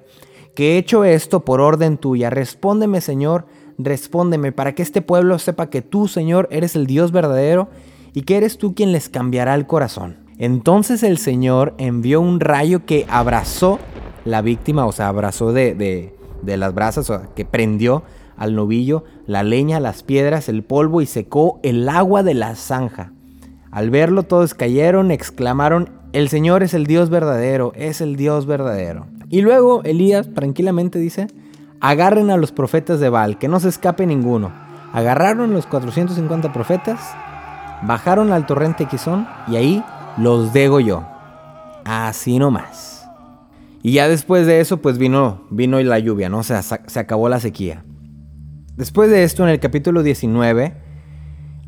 que 0.56 0.74
he 0.74 0.78
hecho 0.78 1.06
esto 1.06 1.46
por 1.46 1.62
orden 1.62 1.98
tuya. 1.98 2.30
Respóndeme, 2.30 3.00
Señor, 3.00 3.46
respóndeme, 3.80 4.52
para 4.52 4.76
que 4.76 4.84
este 4.84 5.02
pueblo 5.02 5.40
sepa 5.40 5.70
que 5.72 5.82
tú, 5.82 6.08
Señor, 6.08 6.48
eres 6.52 6.76
el 6.76 6.86
Dios 6.86 7.12
verdadero 7.12 7.70
y 8.14 8.22
que 8.24 8.38
eres 8.38 8.58
tú 8.58 8.76
quien 8.76 8.92
les 8.92 9.10
cambiará 9.10 9.56
el 9.56 9.66
corazón. 9.66 10.18
Entonces 10.38 11.02
el 11.02 11.18
Señor 11.18 11.74
envió 11.78 12.22
un 12.22 12.40
rayo 12.40 12.86
que 12.86 13.06
abrazó 13.10 13.80
la 14.26 14.42
víctima, 14.42 14.86
o 14.86 14.92
sea, 14.92 15.08
abrazó 15.08 15.52
de, 15.54 15.74
de- 15.74 16.16
de 16.44 16.56
las 16.58 16.74
brasas, 16.74 17.10
o 17.10 17.18
sea, 17.20 17.30
que 17.36 17.44
prendió 17.44 18.04
al 18.38 18.56
novillo 18.56 19.04
la 19.28 19.44
leña, 19.44 19.82
las 19.82 20.04
piedras, 20.04 20.48
el 20.48 20.64
polvo 20.64 21.02
y 21.02 21.06
secó 21.06 21.60
el 21.64 21.90
agua 21.90 22.24
de 22.24 22.34
la 22.34 22.56
zanja. 22.56 23.12
Al 23.72 23.90
verlo 23.90 24.24
todos 24.24 24.54
cayeron, 24.54 25.12
exclamaron, 25.12 25.90
el 26.14 26.30
Señor 26.30 26.64
es 26.64 26.74
el 26.74 26.86
Dios 26.88 27.10
verdadero, 27.10 27.74
es 27.76 28.00
el 28.00 28.16
Dios 28.16 28.46
verdadero. 28.46 29.08
Y 29.30 29.42
luego 29.42 29.84
Elías 29.84 30.34
tranquilamente 30.34 30.98
dice, 30.98 31.28
agarren 31.82 32.30
a 32.30 32.38
los 32.38 32.52
profetas 32.52 33.00
de 33.00 33.10
Baal, 33.10 33.38
que 33.38 33.48
no 33.48 33.60
se 33.60 33.70
escape 33.70 34.06
ninguno. 34.06 34.52
Agarraron 34.94 35.54
los 35.54 35.66
450 35.68 36.52
profetas, 36.52 37.00
bajaron 37.84 38.32
al 38.32 38.46
torrente 38.46 38.86
Quizón 38.86 39.28
y 39.48 39.56
ahí 39.56 39.84
los 40.18 40.54
degolló. 40.54 41.06
Así 41.86 42.40
nomás. 42.40 43.08
Y 43.82 43.94
ya 43.94 44.10
después 44.10 44.46
de 44.46 44.60
eso, 44.60 44.78
pues 44.78 44.98
vino, 44.98 45.46
vino 45.50 45.80
la 45.82 46.00
lluvia, 46.00 46.28
¿no? 46.30 46.40
O 46.40 46.44
sea, 46.44 46.62
se 46.62 47.00
acabó 47.00 47.30
la 47.30 47.40
sequía. 47.40 47.84
Después 48.76 49.10
de 49.10 49.24
esto, 49.24 49.44
en 49.44 49.50
el 49.50 49.60
capítulo 49.60 50.04
19, 50.04 50.74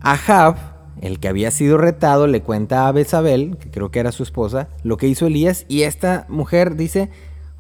Ahab, 0.02 0.56
el 1.02 1.20
que 1.20 1.28
había 1.28 1.52
sido 1.52 1.78
retado, 1.78 2.28
le 2.28 2.42
cuenta 2.42 2.88
a 2.88 2.92
Bezabel, 2.92 3.58
que 3.58 3.70
creo 3.70 3.92
que 3.92 4.00
era 4.00 4.12
su 4.12 4.24
esposa, 4.24 4.70
lo 4.84 4.98
que 4.98 5.08
hizo 5.08 5.28
Elías 5.28 5.66
y 5.68 5.84
esta 5.84 6.26
mujer 6.30 6.76
dice, 6.76 7.10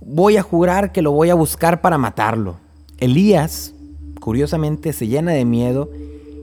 voy 0.01 0.38
a 0.38 0.41
jurar 0.41 0.91
que 0.91 1.01
lo 1.01 1.12
voy 1.12 1.29
a 1.29 1.36
buscar 1.36 1.81
para 1.81 1.98
matarlo. 1.98 2.58
Elías, 3.00 3.74
curiosamente, 4.20 4.93
se 4.93 5.08
llena 5.08 5.31
de 5.31 5.46
miedo 5.46 5.89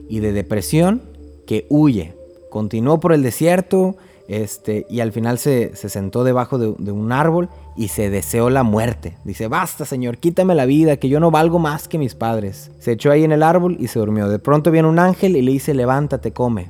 y 0.09 0.19
de 0.19 0.31
depresión 0.31 1.01
que 1.45 1.65
huye. 1.69 2.15
Continuó 2.49 2.99
por 2.99 3.13
el 3.13 3.21
desierto 3.21 3.95
este, 4.27 4.85
y 4.89 4.99
al 5.01 5.11
final 5.11 5.37
se, 5.37 5.75
se 5.75 5.89
sentó 5.89 6.23
debajo 6.23 6.57
de, 6.57 6.73
de 6.77 6.91
un 6.91 7.11
árbol 7.11 7.49
y 7.75 7.89
se 7.89 8.09
deseó 8.09 8.49
la 8.49 8.63
muerte. 8.63 9.17
Dice, 9.23 9.47
basta 9.47 9.85
Señor, 9.85 10.17
quítame 10.17 10.55
la 10.55 10.65
vida, 10.65 10.97
que 10.97 11.09
yo 11.09 11.19
no 11.19 11.31
valgo 11.31 11.59
más 11.59 11.87
que 11.87 11.97
mis 11.97 12.15
padres. 12.15 12.71
Se 12.79 12.93
echó 12.93 13.11
ahí 13.11 13.23
en 13.23 13.31
el 13.31 13.43
árbol 13.43 13.77
y 13.79 13.87
se 13.87 13.99
durmió. 13.99 14.27
De 14.27 14.39
pronto 14.39 14.71
viene 14.71 14.87
un 14.87 14.99
ángel 14.99 15.35
y 15.35 15.41
le 15.41 15.51
dice, 15.51 15.73
levántate, 15.73 16.33
come. 16.33 16.69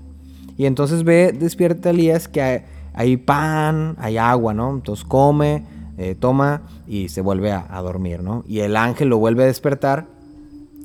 Y 0.57 0.65
entonces 0.65 1.03
ve, 1.03 1.31
despierta 1.31 1.89
Elías 1.91 2.27
que 2.27 2.41
hay, 2.41 2.61
hay 2.93 3.17
pan, 3.17 3.95
hay 3.97 4.17
agua, 4.17 4.53
¿no? 4.53 4.71
Entonces 4.71 5.05
come, 5.05 5.63
eh, 5.99 6.15
toma 6.15 6.61
y 6.87 7.09
se 7.09 7.19
vuelve 7.19 7.51
a, 7.51 7.81
dormir, 7.81 8.23
¿no? 8.23 8.45
Y 8.47 8.61
el 8.61 8.77
ángel 8.77 9.09
lo 9.09 9.17
vuelve 9.17 9.43
a 9.43 9.47
despertar 9.47 10.07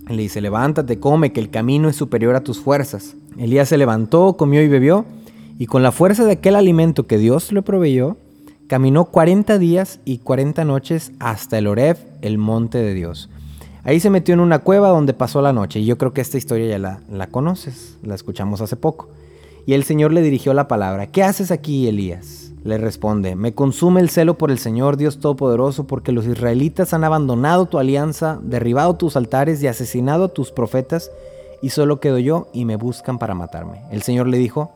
le 0.08 0.22
dice, 0.22 0.40
levántate, 0.40 0.98
come, 0.98 1.32
que 1.32 1.40
el 1.40 1.50
camino 1.50 1.88
es 1.88 1.96
superior 1.96 2.34
a 2.34 2.42
tus 2.42 2.60
fuerzas. 2.60 3.14
Elías 3.38 3.68
se 3.68 3.78
levantó, 3.78 4.36
comió 4.36 4.60
y 4.60 4.68
bebió, 4.68 5.06
y 5.58 5.66
con 5.66 5.82
la 5.82 5.92
fuerza 5.92 6.24
de 6.24 6.32
aquel 6.32 6.56
alimento 6.56 7.06
que 7.06 7.16
Dios 7.16 7.52
le 7.52 7.62
proveyó, 7.62 8.16
caminó 8.66 9.06
40 9.06 9.58
días 9.58 10.00
y 10.04 10.18
40 10.18 10.64
noches 10.64 11.12
hasta 11.20 11.58
el 11.58 11.68
Oreb, 11.68 11.96
el 12.20 12.36
monte 12.36 12.78
de 12.78 12.92
Dios. 12.92 13.30
Ahí 13.82 14.00
se 14.00 14.10
metió 14.10 14.34
en 14.34 14.40
una 14.40 14.58
cueva 14.58 14.88
donde 14.88 15.14
pasó 15.14 15.40
la 15.40 15.52
noche, 15.52 15.80
y 15.80 15.86
yo 15.86 15.96
creo 15.96 16.12
que 16.12 16.20
esta 16.20 16.38
historia 16.38 16.66
ya 16.66 17.00
la 17.08 17.26
conoces, 17.28 17.96
la 18.02 18.14
escuchamos 18.14 18.60
hace 18.60 18.76
poco. 18.76 19.08
Y 19.66 19.72
el 19.72 19.84
Señor 19.84 20.12
le 20.12 20.22
dirigió 20.22 20.52
la 20.52 20.68
palabra, 20.68 21.06
¿qué 21.06 21.22
haces 21.22 21.50
aquí, 21.50 21.88
Elías? 21.88 22.52
Le 22.64 22.78
responde, 22.78 23.36
me 23.36 23.54
consume 23.54 24.00
el 24.00 24.10
celo 24.10 24.38
por 24.38 24.50
el 24.50 24.58
Señor 24.58 24.96
Dios 24.96 25.18
Todopoderoso, 25.18 25.86
porque 25.86 26.12
los 26.12 26.26
israelitas 26.26 26.94
han 26.94 27.04
abandonado 27.04 27.66
tu 27.66 27.78
alianza, 27.78 28.38
derribado 28.42 28.96
tus 28.96 29.16
altares 29.16 29.62
y 29.62 29.66
asesinado 29.66 30.24
a 30.24 30.28
tus 30.28 30.50
profetas, 30.50 31.10
y 31.62 31.70
solo 31.70 32.00
quedo 32.00 32.18
yo 32.18 32.48
y 32.52 32.64
me 32.64 32.76
buscan 32.76 33.18
para 33.18 33.34
matarme. 33.34 33.82
El 33.90 34.02
Señor 34.02 34.28
le 34.28 34.38
dijo, 34.38 34.72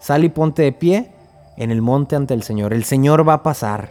sal 0.00 0.24
y 0.24 0.28
ponte 0.28 0.62
de 0.62 0.72
pie 0.72 1.10
en 1.56 1.70
el 1.70 1.82
monte 1.82 2.16
ante 2.16 2.34
el 2.34 2.42
Señor, 2.42 2.72
el 2.72 2.84
Señor 2.84 3.28
va 3.28 3.34
a 3.34 3.42
pasar. 3.42 3.90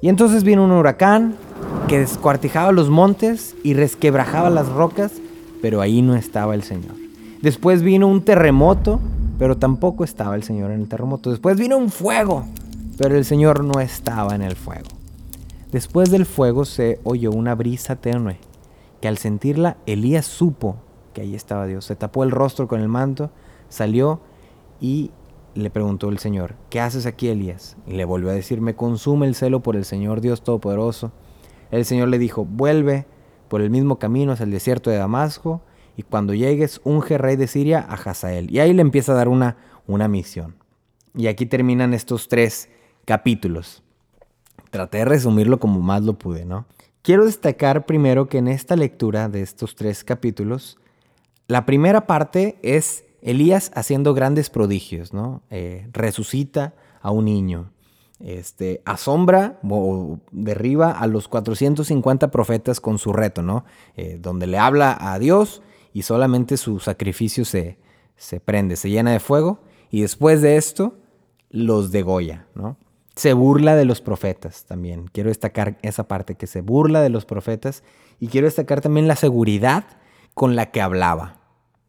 Y 0.00 0.08
entonces 0.08 0.42
vino 0.42 0.64
un 0.64 0.72
huracán 0.72 1.36
que 1.88 1.98
descuartijaba 1.98 2.72
los 2.72 2.90
montes 2.90 3.54
y 3.62 3.74
resquebrajaba 3.74 4.50
las 4.50 4.68
rocas, 4.68 5.12
pero 5.62 5.80
ahí 5.80 6.02
no 6.02 6.14
estaba 6.14 6.54
el 6.54 6.62
Señor. 6.62 6.94
Después 7.42 7.82
vino 7.82 8.08
un 8.08 8.22
terremoto, 8.22 9.00
pero 9.38 9.56
tampoco 9.56 10.04
estaba 10.04 10.36
el 10.36 10.42
Señor 10.42 10.70
en 10.70 10.80
el 10.80 10.88
terremoto. 10.88 11.30
Después 11.30 11.58
vino 11.58 11.76
un 11.76 11.90
fuego, 11.90 12.44
pero 12.98 13.16
el 13.16 13.24
Señor 13.24 13.64
no 13.64 13.80
estaba 13.80 14.34
en 14.34 14.42
el 14.42 14.56
fuego. 14.56 14.88
Después 15.72 16.10
del 16.10 16.26
fuego 16.26 16.64
se 16.64 17.00
oyó 17.02 17.32
una 17.32 17.54
brisa 17.54 17.96
tenue, 17.96 18.38
que 19.00 19.08
al 19.08 19.18
sentirla 19.18 19.76
Elías 19.86 20.26
supo 20.26 20.76
que 21.14 21.22
ahí 21.22 21.34
estaba 21.34 21.66
Dios. 21.66 21.86
Se 21.86 21.96
tapó 21.96 22.24
el 22.24 22.30
rostro 22.30 22.68
con 22.68 22.80
el 22.80 22.88
manto, 22.88 23.30
salió 23.70 24.20
y 24.80 25.12
le 25.54 25.70
preguntó 25.70 26.10
el 26.10 26.18
Señor, 26.18 26.56
¿qué 26.68 26.80
haces 26.80 27.06
aquí, 27.06 27.28
Elías? 27.28 27.76
Y 27.86 27.92
le 27.92 28.04
volvió 28.04 28.30
a 28.30 28.34
decir, 28.34 28.60
me 28.60 28.74
consume 28.74 29.26
el 29.26 29.34
celo 29.34 29.60
por 29.60 29.76
el 29.76 29.84
Señor 29.84 30.20
Dios 30.20 30.42
Todopoderoso. 30.42 31.12
El 31.70 31.84
Señor 31.84 32.08
le 32.08 32.18
dijo, 32.18 32.44
vuelve 32.44 33.06
por 33.48 33.62
el 33.62 33.70
mismo 33.70 33.98
camino 33.98 34.32
hacia 34.32 34.44
el 34.44 34.50
desierto 34.50 34.90
de 34.90 34.96
Damasco, 34.96 35.62
y 35.96 36.02
cuando 36.02 36.34
llegues, 36.34 36.80
unge 36.84 37.18
rey 37.18 37.36
de 37.36 37.46
Siria 37.46 37.80
a 37.80 37.94
Hazael. 37.94 38.50
Y 38.50 38.60
ahí 38.60 38.72
le 38.72 38.82
empieza 38.82 39.12
a 39.12 39.16
dar 39.16 39.28
una, 39.28 39.56
una 39.86 40.08
misión. 40.08 40.56
Y 41.14 41.28
aquí 41.28 41.46
terminan 41.46 41.94
estos 41.94 42.28
tres 42.28 42.68
capítulos. 43.04 43.82
Traté 44.70 44.98
de 44.98 45.04
resumirlo 45.04 45.60
como 45.60 45.80
más 45.80 46.02
lo 46.02 46.14
pude, 46.14 46.44
¿no? 46.44 46.66
Quiero 47.02 47.26
destacar 47.26 47.86
primero 47.86 48.28
que 48.28 48.38
en 48.38 48.48
esta 48.48 48.76
lectura 48.76 49.28
de 49.28 49.42
estos 49.42 49.76
tres 49.76 50.02
capítulos, 50.04 50.78
la 51.46 51.66
primera 51.66 52.06
parte 52.06 52.58
es 52.62 53.04
Elías 53.20 53.70
haciendo 53.74 54.14
grandes 54.14 54.50
prodigios, 54.50 55.12
¿no? 55.12 55.42
Eh, 55.50 55.86
resucita 55.92 56.74
a 57.02 57.10
un 57.10 57.26
niño, 57.26 57.70
este, 58.20 58.80
asombra 58.84 59.58
o 59.68 60.18
derriba 60.32 60.92
a 60.92 61.06
los 61.06 61.28
450 61.28 62.30
profetas 62.30 62.80
con 62.80 62.98
su 62.98 63.12
reto, 63.12 63.42
¿no? 63.42 63.64
Eh, 63.96 64.18
donde 64.20 64.46
le 64.46 64.58
habla 64.58 64.96
a 64.98 65.18
Dios 65.18 65.62
y 65.94 66.02
solamente 66.02 66.58
su 66.58 66.80
sacrificio 66.80 67.46
se, 67.46 67.78
se 68.16 68.40
prende, 68.40 68.76
se 68.76 68.90
llena 68.90 69.12
de 69.12 69.20
fuego 69.20 69.60
y 69.90 70.02
después 70.02 70.42
de 70.42 70.56
esto 70.56 70.98
los 71.48 71.92
degolla, 71.92 72.46
¿no? 72.54 72.76
Se 73.14 73.32
burla 73.32 73.76
de 73.76 73.84
los 73.84 74.00
profetas 74.00 74.64
también. 74.64 75.06
Quiero 75.06 75.28
destacar 75.28 75.78
esa 75.82 76.08
parte, 76.08 76.34
que 76.34 76.48
se 76.48 76.62
burla 76.62 77.00
de 77.00 77.10
los 77.10 77.24
profetas 77.24 77.84
y 78.18 78.26
quiero 78.26 78.48
destacar 78.48 78.80
también 78.80 79.06
la 79.06 79.14
seguridad 79.14 79.84
con 80.34 80.56
la 80.56 80.72
que 80.72 80.82
hablaba, 80.82 81.38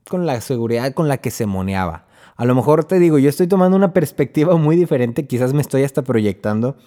con 0.08 0.28
la 0.28 0.40
seguridad 0.40 0.94
con 0.94 1.08
la 1.08 1.18
que 1.18 1.32
se 1.32 1.48
moneaba. 1.48 2.06
A 2.36 2.46
lo 2.46 2.54
mejor 2.54 2.86
te 2.86 3.00
digo, 3.00 3.18
yo 3.18 3.28
estoy 3.28 3.48
tomando 3.48 3.76
una 3.76 3.92
perspectiva 3.92 4.56
muy 4.56 4.76
diferente, 4.76 5.26
quizás 5.26 5.54
me 5.54 5.62
estoy 5.62 5.84
hasta 5.84 6.04
proyectando, 6.04 6.78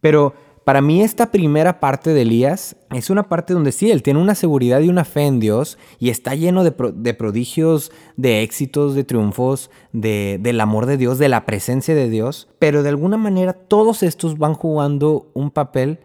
pero 0.00 0.34
para 0.64 0.80
mí 0.80 1.02
esta 1.02 1.30
primera 1.30 1.80
parte 1.80 2.14
de 2.14 2.22
Elías 2.22 2.76
es 2.90 3.10
una 3.10 3.24
parte 3.24 3.52
donde 3.52 3.72
sí, 3.72 3.90
él 3.90 4.02
tiene 4.02 4.20
una 4.20 4.34
seguridad 4.34 4.80
y 4.80 4.88
una 4.88 5.04
fe 5.04 5.22
en 5.22 5.40
Dios 5.40 5.78
y 5.98 6.10
está 6.10 6.34
lleno 6.34 6.62
de, 6.62 6.72
prodigios, 7.14 7.90
de 8.16 8.42
éxitos, 8.42 8.94
de 8.94 9.04
triunfos, 9.04 9.70
de, 9.92 10.38
del 10.40 10.60
amor 10.60 10.86
de 10.86 10.96
Dios, 10.96 11.18
de 11.18 11.28
la 11.28 11.46
presencia 11.46 11.94
de 11.94 12.08
Dios, 12.08 12.48
pero 12.58 12.82
de 12.82 12.90
alguna 12.90 13.16
manera 13.16 13.54
todos 13.54 14.02
estos 14.02 14.38
van 14.38 14.54
jugando 14.54 15.30
un 15.34 15.50
papel 15.50 15.98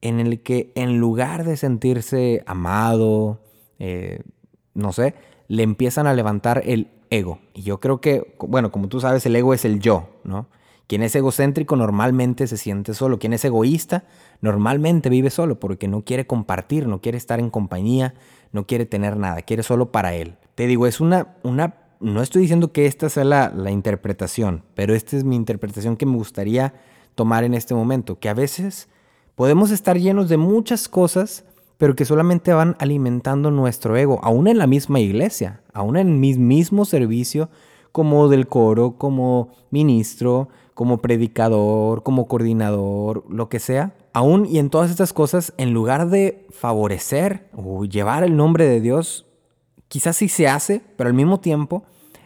en 0.00 0.20
el 0.20 0.40
que 0.42 0.72
en 0.74 0.98
lugar 0.98 1.44
de 1.44 1.56
sentirse 1.56 2.42
amado, 2.46 3.40
eh, 3.78 4.20
no 4.74 4.92
sé, 4.92 5.14
le 5.48 5.62
empiezan 5.62 6.06
a 6.06 6.14
levantar 6.14 6.62
el 6.66 6.88
ego. 7.10 7.38
Y 7.54 7.62
yo 7.62 7.80
creo 7.80 8.00
que, 8.00 8.34
bueno, 8.38 8.70
como 8.70 8.88
tú 8.88 9.00
sabes, 9.00 9.24
el 9.26 9.36
ego 9.36 9.54
es 9.54 9.64
el 9.64 9.80
yo, 9.80 10.08
¿no? 10.24 10.46
Quien 10.86 11.02
es 11.02 11.14
egocéntrico 11.14 11.76
normalmente 11.76 12.46
se 12.46 12.56
siente 12.56 12.94
solo. 12.94 13.18
Quien 13.18 13.32
es 13.32 13.44
egoísta 13.44 14.04
normalmente 14.40 15.08
vive 15.08 15.30
solo 15.30 15.58
porque 15.58 15.88
no 15.88 16.02
quiere 16.02 16.26
compartir, 16.26 16.86
no 16.86 17.00
quiere 17.00 17.16
estar 17.18 17.40
en 17.40 17.50
compañía, 17.50 18.14
no 18.52 18.66
quiere 18.66 18.86
tener 18.86 19.16
nada, 19.16 19.42
quiere 19.42 19.62
solo 19.62 19.90
para 19.90 20.14
él. 20.14 20.36
Te 20.54 20.66
digo, 20.66 20.86
es 20.86 21.00
una, 21.00 21.36
una 21.42 21.76
no 22.00 22.20
estoy 22.22 22.42
diciendo 22.42 22.72
que 22.72 22.86
esta 22.86 23.08
sea 23.08 23.24
la, 23.24 23.50
la 23.54 23.70
interpretación, 23.70 24.62
pero 24.74 24.94
esta 24.94 25.16
es 25.16 25.24
mi 25.24 25.36
interpretación 25.36 25.96
que 25.96 26.06
me 26.06 26.16
gustaría 26.16 26.74
tomar 27.14 27.44
en 27.44 27.54
este 27.54 27.74
momento, 27.74 28.18
que 28.18 28.28
a 28.28 28.34
veces 28.34 28.88
podemos 29.34 29.70
estar 29.70 29.98
llenos 29.98 30.28
de 30.28 30.36
muchas 30.36 30.88
cosas, 30.88 31.44
pero 31.78 31.96
que 31.96 32.04
solamente 32.04 32.52
van 32.52 32.76
alimentando 32.78 33.50
nuestro 33.50 33.96
ego, 33.96 34.20
aún 34.22 34.48
en 34.48 34.58
la 34.58 34.66
misma 34.66 35.00
iglesia, 35.00 35.62
aún 35.72 35.96
en 35.96 36.20
mi 36.20 36.34
mismo 36.34 36.84
servicio, 36.84 37.48
como 37.92 38.28
del 38.28 38.48
coro, 38.48 38.96
como 38.98 39.50
ministro, 39.70 40.48
como 40.74 40.98
predicador, 40.98 42.02
como 42.02 42.26
coordinador, 42.26 43.24
lo 43.28 43.48
que 43.48 43.60
sea. 43.60 43.94
Aún 44.12 44.46
y 44.46 44.58
en 44.58 44.70
todas 44.70 44.90
estas 44.90 45.12
cosas, 45.12 45.54
en 45.56 45.72
lugar 45.72 46.10
de 46.10 46.46
favorecer 46.50 47.48
o 47.54 47.84
llevar 47.84 48.24
el 48.24 48.36
nombre 48.36 48.66
de 48.66 48.80
Dios, 48.80 49.26
quizás 49.88 50.16
sí 50.16 50.28
se 50.28 50.48
hace, 50.48 50.82
pero 50.96 51.08
al 51.08 51.14
mismo 51.14 51.40
tiempo 51.40 51.84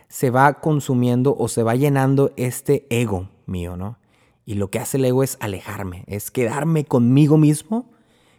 se 0.09 0.31
va 0.31 0.55
consumiendo 0.55 1.37
o 1.39 1.49
se 1.49 1.63
va 1.63 1.75
llenando 1.75 2.33
este 2.37 2.87
ego 2.89 3.29
mío, 3.47 3.77
¿no? 3.77 3.99
Y 4.47 4.55
lo 4.55 4.71
que 4.71 4.79
hace 4.79 4.97
el 4.97 5.05
ego 5.05 5.23
es 5.23 5.37
alejarme, 5.41 6.05
es 6.07 6.31
quedarme 6.31 6.87
conmigo 6.87 7.37
mismo 7.37 7.91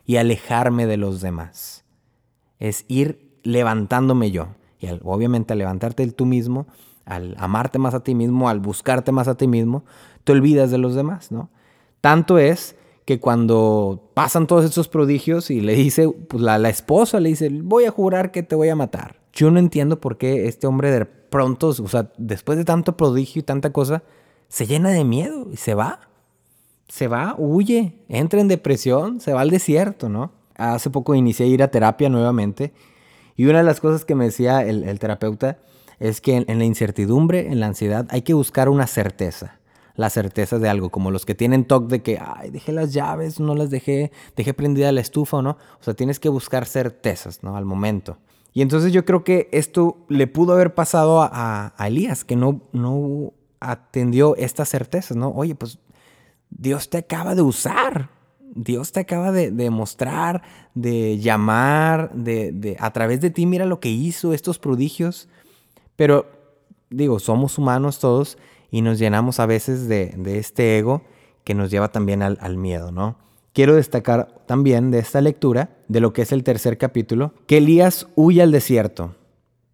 y 0.06 0.18
alejarme 0.18 0.88
de 0.88 0.98
los 0.98 1.22
demás. 1.22 1.86
Es 2.58 2.86
ir 2.88 3.40
levantándome 3.44 4.32
yo. 4.32 4.48
Y 4.80 4.88
obviamente 5.04 5.54
al 5.54 5.60
levantarte 5.60 6.08
tú 6.12 6.26
mismo, 6.26 6.66
al 7.10 7.36
amarte 7.40 7.80
más 7.80 7.94
a 7.94 8.02
ti 8.02 8.16
mismo, 8.16 8.50
al 8.50 8.60
buscarte 8.60 9.12
más 9.12 9.28
a 9.28 9.36
ti 9.36 9.48
mismo, 9.48 9.84
te 10.24 10.32
olvidas 10.32 10.72
de 10.72 10.78
los 10.78 10.96
demás, 10.96 11.32
¿no? 11.32 11.50
Tanto 12.02 12.38
es 12.38 12.76
que 13.04 13.20
cuando 13.20 14.12
pasan 14.14 14.46
todos 14.46 14.64
estos 14.64 14.88
prodigios 14.88 15.50
y 15.50 15.62
le 15.62 15.74
dice, 15.74 16.08
pues 16.08 16.44
la, 16.44 16.58
esposa 16.70 17.20
le 17.20 17.30
dice, 17.30 17.50
voy 17.52 17.86
a 17.86 17.92
jurar 17.92 18.32
que 18.32 18.44
te 18.44 18.56
voy 18.56 18.70
a 18.70 18.76
matar. 18.76 19.20
Yo 19.34 19.50
no 19.50 19.58
entiendo 19.58 20.00
por 20.00 20.18
qué 20.18 20.48
este 20.48 20.68
hombre 20.68 20.92
de 20.92 21.06
pronto, 21.06 21.70
o 21.70 21.88
sea, 21.88 22.12
después 22.18 22.58
de 22.58 22.66
tanto 22.66 22.96
prodigio 22.96 23.40
y 23.40 23.44
tanta 23.44 23.72
cosa, 23.72 24.04
se 24.48 24.68
llena 24.68 24.92
de 24.92 25.04
miedo 25.04 25.48
y 25.52 25.58
se 25.58 25.74
va. 25.74 26.02
Se 26.88 27.08
va, 27.08 27.36
huye, 27.38 27.96
entra 28.08 28.42
en 28.42 28.48
depresión, 28.48 29.20
se 29.20 29.34
va 29.34 29.42
al 29.42 29.50
desierto, 29.50 30.10
¿no? 30.10 30.32
Hace 30.56 30.90
poco 30.90 31.16
inicié 31.16 31.48
a 31.48 31.50
ir 31.50 31.64
a 31.64 31.72
terapia 31.72 32.10
nuevamente 32.10 32.74
y 33.36 33.46
una 33.46 33.60
de 33.60 33.64
las 33.64 33.80
cosas 33.80 34.06
que 34.06 34.16
me 34.16 34.26
decía 34.26 34.62
el 34.64 35.00
terapeuta 35.00 35.60
es 36.00 36.22
que 36.22 36.46
en, 36.48 36.60
la 36.60 36.66
incertidumbre, 36.66 37.48
en 37.48 37.60
la 37.60 37.68
ansiedad, 37.68 38.08
hay 38.10 38.22
que 38.22 38.34
buscar 38.34 38.70
una 38.70 38.88
certeza. 38.88 39.60
La 39.96 40.10
certeza 40.10 40.60
de 40.60 40.70
algo, 40.70 40.92
como 40.92 41.12
los 41.12 41.26
que 41.26 41.36
tienen 41.36 41.66
TOC 41.66 41.88
de 41.88 42.02
que, 42.02 42.20
ay, 42.22 42.52
dejé 42.52 42.72
las 42.72 42.94
llaves, 42.94 43.42
no 43.42 43.54
las 43.54 43.70
dejé, 43.70 44.14
dejé 44.38 44.54
prendida 44.54 44.94
la 44.94 45.02
estufa 45.02 45.38
o 45.38 45.42
no. 45.42 45.52
O 45.52 45.84
sea, 45.84 45.94
tienes 45.94 46.20
que 46.20 46.30
buscar 46.30 46.66
certezas, 46.66 47.44
¿no? 47.44 47.58
Al 47.58 47.66
momento. 47.66 48.18
Y 48.54 48.62
entonces 48.62 48.94
yo 48.94 49.04
creo 49.04 49.26
que 49.26 49.50
esto 49.52 49.98
le 50.08 50.28
pudo 50.28 50.54
haber 50.54 50.74
pasado 50.74 51.22
a, 51.22 51.74
Elías, 51.80 52.24
que 52.24 52.38
no, 52.38 52.62
no 52.72 53.34
atendió 53.60 54.38
estas 54.38 54.70
certezas, 54.70 55.18
¿no? 55.18 55.30
Oye, 55.32 55.54
pues 55.54 55.80
Dios 56.50 56.90
te 56.90 57.00
acaba 57.00 57.36
de 57.36 57.42
usar. 57.42 58.10
Dios 58.56 58.94
te 58.94 59.02
acaba 59.02 59.32
de, 59.32 59.52
de 59.52 59.70
mostrar, 59.70 60.42
de 60.74 61.20
llamar, 61.20 62.12
de, 62.14 62.52
de, 62.52 62.78
a 62.80 62.92
través 62.92 63.22
de 63.22 63.30
ti, 63.30 63.46
mira 63.46 63.66
lo 63.66 63.80
que 63.80 63.90
hizo, 63.90 64.34
estos 64.34 64.60
prodigios. 64.60 65.30
Pero 66.00 66.28
digo, 66.90 67.20
somos 67.20 67.58
humanos 67.58 68.00
todos 68.00 68.38
y 68.72 68.82
nos 68.84 69.00
llenamos 69.00 69.42
a 69.42 69.46
veces 69.46 69.90
de, 69.90 70.16
este 70.40 70.78
ego 70.78 71.02
que 71.44 71.54
nos 71.54 71.72
lleva 71.72 71.92
también 71.92 72.24
al, 72.24 72.56
miedo, 72.56 72.94
¿no? 72.94 73.18
Quiero 73.52 73.76
destacar 73.76 74.46
también 74.48 74.92
de 74.92 75.00
esta 75.00 75.20
lectura, 75.20 75.76
de 75.90 76.00
lo 76.00 76.14
que 76.14 76.22
es 76.22 76.32
el 76.32 76.46
tercer 76.46 76.78
capítulo, 76.78 77.34
que 77.48 77.58
Elías 77.58 78.08
huye 78.16 78.42
al 78.42 78.54
desierto, 78.54 79.16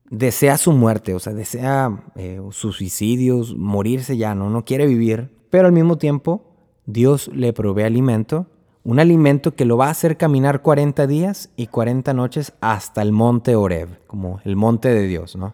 desea 0.09 0.57
su 0.57 0.71
muerte, 0.71 1.13
o 1.13 1.19
sea, 1.19 1.33
desea 1.33 1.95
eh, 2.15 2.41
suicidios, 2.49 3.55
morirse 3.55 4.17
ya, 4.17 4.33
¿no? 4.33 4.49
No 4.49 4.65
quiere 4.65 4.87
vivir, 4.87 5.29
pero 5.51 5.67
al 5.67 5.73
mismo 5.73 5.99
tiempo 5.99 6.41
Dios 6.87 7.29
le 7.35 7.53
provee 7.53 7.83
alimento, 7.83 8.47
un 8.83 8.99
alimento 8.99 9.53
que 9.53 9.65
lo 9.65 9.77
va 9.77 9.89
a 9.89 9.91
hacer 9.91 10.17
caminar 10.17 10.63
40 10.63 11.05
días 11.05 11.51
y 11.55 11.67
40 11.67 12.15
noches 12.15 12.53
hasta 12.61 13.03
el 13.03 13.11
monte 13.11 13.55
Oreb, 13.55 13.99
como 14.07 14.39
el 14.43 14.55
monte 14.55 14.89
de 14.89 15.05
Dios, 15.05 15.35
¿no? 15.35 15.53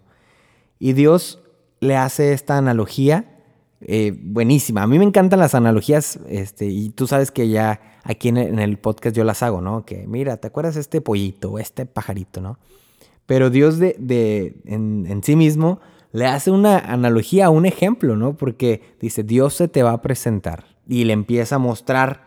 Y 0.81 0.93
Dios 0.93 1.39
le 1.79 1.95
hace 1.95 2.33
esta 2.33 2.57
analogía 2.57 3.25
eh, 3.81 4.17
buenísima. 4.19 4.81
A 4.81 4.87
mí 4.87 4.97
me 4.97 5.05
encantan 5.05 5.39
las 5.39 5.53
analogías, 5.53 6.19
este, 6.27 6.65
y 6.65 6.89
tú 6.89 7.05
sabes 7.05 7.29
que 7.29 7.49
ya 7.49 7.99
aquí 8.03 8.29
en 8.29 8.37
el 8.37 8.79
podcast 8.79 9.15
yo 9.15 9.23
las 9.23 9.43
hago, 9.43 9.61
¿no? 9.61 9.85
Que 9.85 10.07
mira, 10.07 10.37
¿te 10.37 10.47
acuerdas 10.47 10.77
este 10.77 10.99
pollito, 10.99 11.59
este 11.59 11.85
pajarito, 11.85 12.41
¿no? 12.41 12.57
Pero 13.27 13.51
Dios 13.51 13.77
de, 13.77 13.95
de 13.99 14.55
en, 14.65 15.05
en, 15.07 15.23
sí 15.23 15.35
mismo 15.35 15.79
le 16.13 16.25
hace 16.25 16.49
una 16.49 16.79
analogía, 16.79 17.51
un 17.51 17.67
ejemplo, 17.67 18.15
¿no? 18.15 18.35
Porque 18.35 18.81
dice, 18.99 19.23
Dios 19.23 19.53
se 19.53 19.67
te 19.67 19.83
va 19.83 19.91
a 19.91 20.01
presentar 20.01 20.65
y 20.87 21.03
le 21.03 21.13
empieza 21.13 21.57
a 21.57 21.59
mostrar 21.59 22.25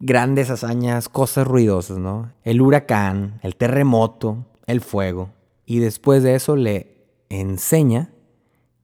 grandes 0.00 0.50
hazañas, 0.50 1.08
cosas 1.08 1.46
ruidosas, 1.46 1.96
¿no? 1.96 2.30
El 2.44 2.60
huracán, 2.60 3.40
el 3.42 3.56
terremoto, 3.56 4.44
el 4.66 4.82
fuego. 4.82 5.30
Y 5.64 5.78
después 5.78 6.22
de 6.22 6.34
eso 6.34 6.56
le 6.56 6.95
enseña 7.28 8.10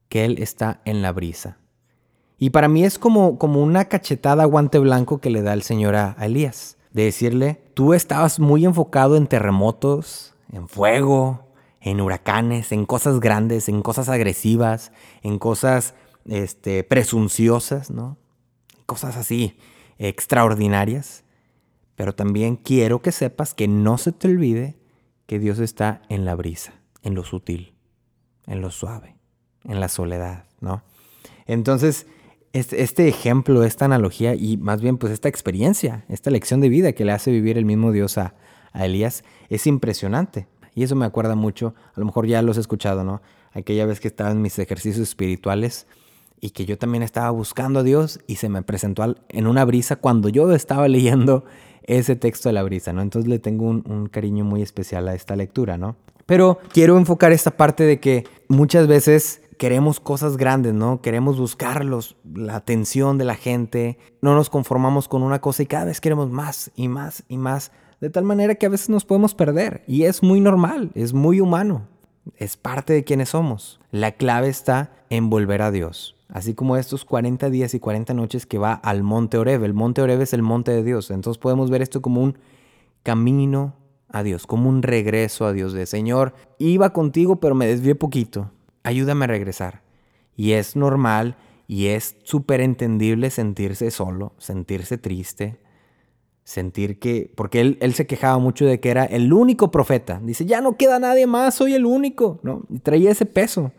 que 0.09 0.25
Él 0.25 0.39
está 0.43 0.83
en 0.85 1.03
la 1.03 1.13
brisa. 1.13 1.59
Y 2.39 2.51
para 2.51 2.69
mí 2.69 2.85
es 2.85 2.99
como, 2.99 3.39
como 3.39 3.63
una 3.63 3.87
cachetada 3.87 4.45
guante 4.45 4.79
blanco 4.79 5.21
que 5.21 5.31
le 5.31 5.43
da 5.43 5.53
el 5.53 5.63
Señor 5.63 5.95
a, 5.95 6.17
Elías. 6.21 6.77
De 6.91 7.05
decirle, 7.05 7.63
tú 7.75 7.95
estabas 7.95 8.39
muy 8.39 8.67
enfocado 8.67 9.17
en 9.17 9.27
terremotos, 9.27 10.35
en 10.53 10.69
fuego, 10.69 11.47
en 11.81 12.01
huracanes, 12.01 12.73
en 12.73 12.85
cosas 12.85 13.21
grandes, 13.21 13.69
en 13.69 13.81
cosas 13.81 14.09
agresivas, 14.09 14.93
en 15.23 15.39
cosas 15.39 15.95
este, 16.27 16.85
presunciosas, 16.85 17.91
¿no? 17.91 18.19
Cosas 18.85 19.17
así 19.17 19.57
extraordinarias. 19.99 21.25
Pero 21.95 22.15
también 22.15 22.57
quiero 22.57 23.01
que 23.01 23.13
sepas 23.13 23.55
que 23.55 23.69
no 23.69 23.97
se 23.97 24.13
te 24.13 24.29
olvide 24.29 24.77
que 25.27 25.39
Dios 25.39 25.59
está 25.61 26.03
en 26.11 26.25
la 26.25 26.35
brisa, 26.35 26.75
en 27.03 27.15
lo 27.15 27.25
sutil 27.25 27.72
en 28.47 28.61
lo 28.61 28.71
suave, 28.71 29.17
en 29.65 29.81
la 29.81 29.89
soledad, 29.89 30.45
¿no? 30.61 30.83
Entonces, 31.47 32.07
este, 32.53 33.09
ejemplo, 33.09 33.65
esta 33.65 33.87
analogía 33.87 34.35
y 34.35 34.59
más 34.59 34.81
bien 34.83 34.99
pues 34.99 35.13
esta 35.13 35.29
experiencia, 35.29 36.05
esta 36.09 36.31
lección 36.31 36.61
de 36.61 36.69
vida 36.69 36.93
que 36.93 37.05
le 37.05 37.13
hace 37.13 37.31
vivir 37.31 37.57
el 37.57 37.65
mismo 37.65 37.93
Dios 37.93 38.19
a, 38.19 38.35
Elías 38.75 39.23
es 39.51 39.67
impresionante. 39.67 40.49
Y 40.75 40.83
eso 40.83 40.97
me 40.97 41.05
acuerda 41.05 41.35
mucho, 41.35 41.75
a 41.95 42.01
lo 42.01 42.07
mejor 42.07 42.27
ya 42.27 42.41
lo 42.41 42.53
has 42.53 42.57
escuchado, 42.57 43.05
¿no? 43.05 43.21
Aquella 43.53 43.85
vez 43.85 44.01
que 44.01 44.09
estaba 44.09 44.31
en 44.31 44.41
mis 44.41 44.59
ejercicios 44.59 45.07
espirituales 45.07 45.87
y 46.41 46.51
que 46.51 46.65
yo 46.65 46.79
también 46.79 47.03
estaba 47.03 47.29
buscando 47.31 47.81
a 47.81 47.83
Dios 47.83 48.19
y 48.27 48.37
se 48.37 48.49
me 48.49 48.63
presentó 48.63 49.15
en 49.29 49.47
una 49.47 49.67
brisa 49.67 49.97
cuando 49.97 50.31
yo 50.31 50.51
estaba 50.55 50.89
leyendo 50.89 51.45
ese 51.83 52.17
texto 52.17 52.49
de 52.49 52.55
la 52.55 52.63
brisa, 52.63 52.95
¿no? 52.95 53.03
Entonces 53.03 53.29
le 53.29 53.39
tengo 53.39 53.67
un, 53.67 53.85
un 53.87 54.07
cariño 54.07 54.45
muy 54.45 54.63
especial 54.63 55.07
a 55.09 55.15
esta 55.15 55.37
lectura, 55.37 55.77
¿no? 55.77 55.97
Pero 56.33 56.61
quiero 56.73 56.97
enfocar 56.97 57.31
esta 57.31 57.51
parte 57.51 57.85
de 57.85 58.01
que 58.01 58.25
muchas 58.49 58.87
veces 58.87 59.43
queremos 59.59 60.01
cosas 60.01 60.39
grandes, 60.39 60.73
¿no? 60.73 61.03
Queremos 61.03 61.39
buscarlos, 61.39 62.17
la 62.25 62.57
atención 62.57 63.19
de 63.19 63.27
la 63.27 63.35
gente, 63.35 63.99
no 64.23 64.35
nos 64.35 64.49
conformamos 64.49 65.09
con 65.09 65.23
una 65.23 65.43
cosa 65.43 65.63
y 65.63 65.67
cada 65.67 65.85
vez 65.85 66.01
queremos 66.01 66.31
más 66.31 66.71
y 66.75 66.89
más 66.89 67.25
y 67.29 67.37
más, 67.37 67.71
de 68.01 68.09
tal 68.09 68.25
manera 68.25 68.55
que 68.55 68.65
a 68.65 68.71
veces 68.71 68.89
nos 68.89 69.05
podemos 69.05 69.35
perder 69.35 69.85
y 69.87 70.05
es 70.05 70.23
muy 70.23 70.41
normal, 70.41 70.91
es 70.95 71.13
muy 71.13 71.39
humano. 71.39 71.87
Es 72.39 72.57
parte 72.57 72.95
de 72.95 73.05
quienes 73.05 73.29
somos. 73.29 73.79
La 73.91 74.13
clave 74.13 74.49
está 74.49 74.91
en 75.11 75.29
volver 75.29 75.61
a 75.61 75.71
Dios. 75.71 76.17
Así 76.31 76.55
como 76.55 76.79
estos 76.79 77.05
40 77.05 77.51
días 77.51 77.75
y 77.75 77.79
40 77.79 78.15
noches 78.15 78.47
que 78.47 78.57
va 78.57 78.73
al 78.73 79.03
monte 79.03 79.37
Oreb. 79.37 79.65
El 79.65 79.75
monte 79.75 80.01
Oreb 80.01 80.23
es 80.23 80.33
el 80.33 80.41
monte 80.41 80.71
de 80.71 80.83
Dios. 80.83 81.11
Entonces 81.11 81.39
podemos 81.39 81.69
ver 81.69 81.83
esto 81.83 82.01
como 82.01 82.23
un 82.23 82.39
camino 83.03 83.75
a 84.13 84.23
Dios, 84.23 84.47
como 84.47 84.69
un 84.69 84.83
regreso 84.83 85.47
a 85.47 85.53
Dios. 85.53 85.73
De 85.73 85.87
Señor, 85.87 86.35
iba 86.59 86.93
contigo 86.93 87.37
pero 87.41 87.55
me 87.55 87.67
desvié 87.67 87.95
poquito. 87.95 88.51
Ayúdame 88.83 89.25
a 89.25 89.29
regresar. 89.29 89.83
Y 90.37 90.53
es 90.53 90.77
normal 90.77 91.37
y 91.67 91.87
es 91.87 92.17
súper 92.23 92.61
entendible 92.61 93.31
sentirse 93.31 93.91
solo, 93.91 94.35
sentirse 94.39 94.99
triste, 94.99 95.61
sentir 96.45 96.99
que, 96.99 97.33
porque 97.35 97.61
él, 97.61 97.79
él, 97.81 97.95
se 97.95 98.07
quejaba 98.07 98.39
mucho 98.39 98.67
de 98.67 98.81
que 98.81 98.91
era 98.91 99.05
el 99.05 99.33
único 99.33 99.71
profeta. 99.71 100.21
Dice, 100.23 100.45
ya 100.45 100.61
no 100.61 100.77
queda 100.77 100.99
nadie 100.99 101.27
más, 101.27 101.55
soy 101.55 101.75
el 101.75 101.87
único, 101.87 102.41
¿no? 102.43 102.63
Traía 102.83 103.11
ese 103.11 103.27
peso. 103.27 103.73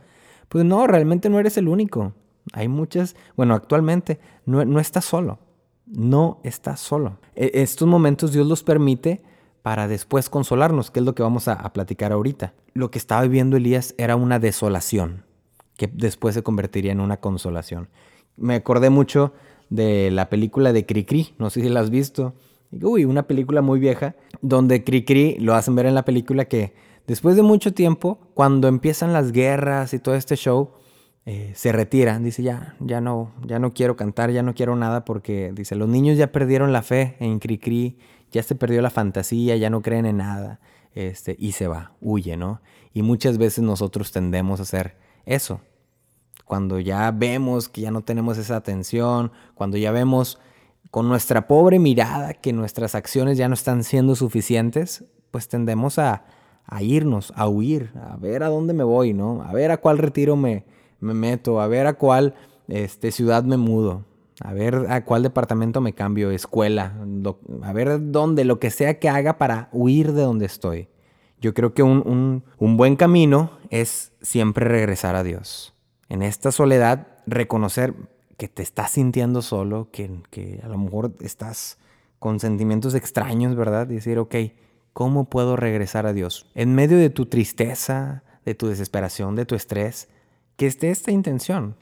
Pues 0.50 0.66
no, 0.66 0.88
realmente 0.88 1.30
no 1.30 1.40
eres 1.40 1.58
el 1.58 1.68
único. 1.68 2.14
Hay 2.52 2.68
muchas, 2.68 3.16
bueno, 3.36 3.54
actualmente 3.54 4.20
no, 4.46 4.64
no 4.66 4.80
estás 4.80 5.06
solo, 5.06 5.40
no 5.86 6.40
estás 6.44 6.80
solo. 6.80 7.20
E, 7.36 7.52
estos 7.56 7.88
momentos 7.88 8.34
Dios 8.34 8.48
los 8.48 8.64
permite 8.64 9.22
para 9.64 9.88
después 9.88 10.30
consolarnos, 10.30 10.92
que 10.92 11.00
es 11.00 11.06
lo 11.06 11.16
que 11.16 11.24
vamos 11.24 11.48
a, 11.48 11.72
platicar 11.74 12.12
ahorita. 12.12 12.54
Lo 12.74 12.92
que 12.92 13.00
estaba 13.00 13.24
viviendo 13.24 13.58
Elías 13.58 13.96
era 13.98 14.18
una 14.18 14.38
desolación, 14.38 15.24
que 15.78 15.88
después 15.88 16.36
se 16.36 16.44
convertiría 16.44 16.92
en 16.92 17.00
una 17.00 17.18
consolación. 17.18 17.88
Me 18.36 18.56
acordé 18.56 18.90
mucho 18.90 19.34
de 19.70 20.12
la 20.12 20.30
película 20.30 20.74
de 20.74 20.86
Cricri, 20.86 21.34
no 21.40 21.50
sé 21.50 21.62
si 21.62 21.70
la 21.70 21.80
has 21.80 21.90
visto. 21.90 22.34
Uy, 22.72 23.06
una 23.06 23.24
película 23.24 23.62
muy 23.62 23.80
vieja, 23.80 24.16
donde 24.42 24.84
Cricri 24.84 25.38
lo 25.40 25.56
hacen 25.56 25.76
ver 25.76 25.86
en 25.86 25.96
la 25.96 26.04
película 26.04 26.46
que 26.46 26.74
después 27.08 27.38
de 27.38 27.42
mucho 27.42 27.74
tiempo, 27.74 28.20
cuando 28.34 28.68
empiezan 28.68 29.14
las 29.14 29.32
guerras 29.32 29.94
y 29.94 30.00
todo 30.00 30.16
este 30.16 30.36
show, 30.36 30.72
eh, 31.26 31.54
se 31.56 31.72
retira. 31.72 32.20
Dice, 32.20 32.44
ya, 32.44 32.76
ya 32.82 33.00
no, 33.00 33.32
ya 33.46 33.60
no 33.60 33.74
quiero 33.74 33.96
cantar, 33.96 34.32
ya 34.32 34.44
no 34.44 34.54
quiero 34.54 34.76
nada 34.76 35.06
porque, 35.06 35.54
dice, 35.54 35.76
los 35.76 35.88
niños 35.88 36.18
ya 36.18 36.34
perdieron 36.34 36.74
la 36.74 36.82
fe 36.82 37.16
en 37.20 37.40
Cricri, 37.40 37.98
ya 38.34 38.44
se 38.44 38.56
perdió 38.56 38.82
la 38.82 38.90
fantasía, 38.90 39.56
ya 39.56 39.70
no 39.70 39.82
creen 39.82 40.06
en 40.06 40.18
nada. 40.18 40.60
Este, 40.96 41.36
y 41.40 41.54
se 41.54 41.68
va, 41.68 41.94
huye, 42.02 42.36
¿no? 42.36 42.62
Y 42.94 43.02
muchas 43.02 43.38
veces 43.38 43.64
nosotros 43.64 44.12
tendemos 44.12 44.60
a 44.60 44.64
hacer 44.64 44.98
eso. 45.26 45.62
Cuando 46.46 46.80
ya 46.80 47.10
vemos 47.12 47.70
que 47.70 47.82
ya 47.82 47.92
no 47.92 48.02
tenemos 48.02 48.38
esa 48.38 48.58
atención, 48.58 49.32
cuando 49.56 49.78
ya 49.78 49.92
vemos 49.92 50.40
con 50.92 51.08
nuestra 51.08 51.48
pobre 51.48 51.80
mirada 51.80 52.34
que 52.34 52.54
nuestras 52.54 52.94
acciones 52.96 53.38
ya 53.38 53.48
no 53.48 53.54
están 53.54 53.84
siendo 53.84 54.16
suficientes, 54.16 55.06
pues 55.32 55.48
tendemos 55.48 55.98
a, 55.98 56.26
a 56.66 56.84
irnos, 56.84 57.34
a 57.36 57.48
huir, 57.48 57.92
a 57.96 58.18
ver 58.18 58.44
a 58.44 58.50
dónde 58.50 58.74
me 58.74 58.84
voy, 58.84 59.14
¿no? 59.14 59.42
A 59.44 59.54
ver 59.54 59.72
a 59.72 59.78
cuál 59.78 59.98
retiro 59.98 60.36
me, 60.36 60.66
me 61.00 61.14
meto, 61.14 61.62
a 61.62 61.68
ver 61.68 61.88
a 61.88 61.94
cuál 61.94 62.36
este, 62.68 63.12
ciudad 63.12 63.44
me 63.44 63.58
mudo, 63.58 64.06
a 64.44 64.54
ver 64.54 64.86
a 64.90 65.06
cuál 65.06 65.24
departamento 65.24 65.82
me 65.82 65.94
cambio, 65.94 66.30
escuela, 66.32 66.94
a 67.64 67.74
ver 67.74 68.12
dónde, 68.12 68.44
lo 68.44 68.60
que 68.60 68.72
sea 68.72 69.00
que 69.00 69.10
haga 69.10 69.38
para 69.38 69.70
huir 69.72 70.12
de 70.12 70.22
donde 70.22 70.46
estoy. 70.46 70.90
Yo 71.40 71.54
creo 71.54 71.74
que 71.74 71.84
un, 71.84 72.44
un 72.58 72.78
buen 72.78 72.96
camino 72.96 73.52
es 73.70 74.12
siempre 74.22 74.66
regresar 74.66 75.16
a 75.16 75.24
Dios. 75.24 75.74
En 76.10 76.22
esta 76.22 76.52
soledad, 76.52 77.08
reconocer 77.26 77.94
que 78.38 78.48
te 78.48 78.64
estás 78.64 78.92
sintiendo 78.92 79.42
solo, 79.42 79.90
que, 79.92 80.12
que 80.30 80.60
a 80.64 80.68
lo 80.68 80.78
mejor 80.78 81.14
estás 81.22 81.78
con 82.20 82.40
sentimientos 82.40 82.96
extraños, 82.96 83.56
¿verdad? 83.56 83.90
Y 83.90 83.96
decir, 83.96 84.20
ok, 84.20 84.36
¿cómo 84.94 85.26
puedo 85.26 85.56
regresar 85.56 86.06
a 86.06 86.14
Dios? 86.14 86.50
En 86.56 86.76
medio 86.76 86.98
de 86.98 87.10
tu 87.10 87.26
tristeza, 87.26 88.24
de 88.46 88.56
tu 88.56 88.68
desesperación, 88.68 89.36
de 89.36 89.46
tu 89.46 89.56
estrés, 89.56 90.10
que 90.56 90.68
esté 90.68 90.90
esta 90.90 91.12
intención. 91.12 91.76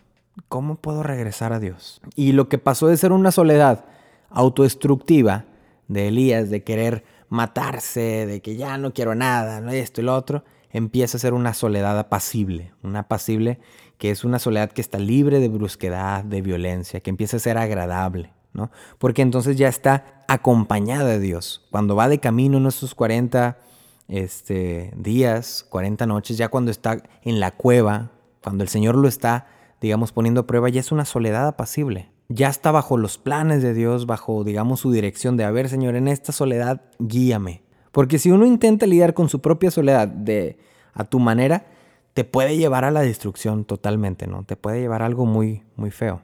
¿Cómo 0.48 0.76
puedo 0.76 1.04
regresar 1.04 1.54
a 1.54 1.60
Dios? 1.60 2.02
Y 2.16 2.32
lo 2.32 2.50
que 2.50 2.58
pasó 2.58 2.88
de 2.88 2.98
ser 2.98 3.12
una 3.12 3.32
soledad 3.32 3.86
autodestructiva 4.30 5.46
de 5.88 6.08
Elías, 6.08 6.50
de 6.50 6.64
querer 6.64 7.04
matarse, 7.30 8.26
de 8.26 8.42
que 8.42 8.56
ya 8.56 8.78
no 8.78 8.94
quiero 8.94 9.16
nada, 9.16 9.60
esto 9.74 10.02
y 10.02 10.06
lo 10.06 10.16
otro, 10.16 10.44
empieza 10.72 11.18
a 11.18 11.20
ser 11.20 11.34
una 11.34 11.54
soledad 11.54 11.98
apacible, 12.00 12.74
una 12.82 13.00
apacible 13.00 13.60
que 13.98 14.10
es 14.10 14.24
una 14.24 14.40
soledad 14.40 14.72
que 14.72 14.82
está 14.82 14.98
libre 14.98 15.40
de 15.40 15.48
brusquedad, 15.48 16.24
de 16.24 16.42
violencia, 16.42 17.02
que 17.02 17.10
empieza 17.10 17.38
a 17.38 17.40
ser 17.40 17.58
agradable, 17.58 18.34
¿no? 18.52 18.72
Porque 18.98 19.22
entonces 19.22 19.58
ya 19.58 19.68
está 19.68 20.24
acompañada 20.28 21.06
de 21.06 21.20
Dios. 21.20 21.68
Cuando 21.70 21.96
va 21.96 22.10
de 22.10 22.20
camino 22.20 22.58
en 22.58 22.66
esos 22.66 22.96
40 22.96 23.60
este, 24.08 24.92
días, 24.96 25.66
40 25.70 26.06
noches, 26.08 26.38
ya 26.38 26.48
cuando 26.48 26.72
está 26.72 26.98
en 27.22 27.40
la 27.40 27.52
cueva, 27.52 28.10
cuando 28.42 28.64
el 28.64 28.70
Señor 28.70 28.96
lo 28.96 29.08
está, 29.08 29.46
digamos, 29.82 30.12
poniendo 30.12 30.42
a 30.42 30.48
prueba, 30.48 30.70
ya 30.70 30.80
es 30.80 30.92
una 30.92 31.06
soledad 31.06 31.48
apacible. 31.48 32.12
Ya 32.30 32.48
está 32.48 32.72
bajo 32.72 32.98
los 32.98 33.18
planes 33.18 33.62
de 33.62 33.74
Dios, 33.74 34.06
bajo, 34.06 34.44
digamos, 34.44 34.80
su 34.80 34.92
dirección 34.92 35.36
de, 35.36 35.44
a 35.44 35.52
ver, 35.52 35.68
Señor, 35.68 35.96
en 35.96 36.08
esta 36.08 36.32
soledad, 36.32 36.84
guíame. 37.00 37.64
Porque 37.92 38.20
si 38.20 38.32
uno 38.32 38.46
intenta 38.46 38.86
lidiar 38.86 39.14
con 39.14 39.28
su 39.28 39.42
propia 39.42 39.72
soledad 39.72 40.08
de 40.08 40.58
a 40.94 41.04
tu 41.04 41.20
manera, 41.20 41.66
te 42.14 42.24
puede 42.24 42.58
llevar 42.58 42.86
a 42.86 42.92
la 42.92 43.02
destrucción 43.02 43.66
totalmente, 43.66 44.28
¿no? 44.28 44.44
Te 44.44 44.56
puede 44.56 44.80
llevar 44.80 45.02
a 45.02 45.06
algo 45.06 45.26
muy, 45.26 45.64
muy 45.76 45.92
feo, 45.92 46.22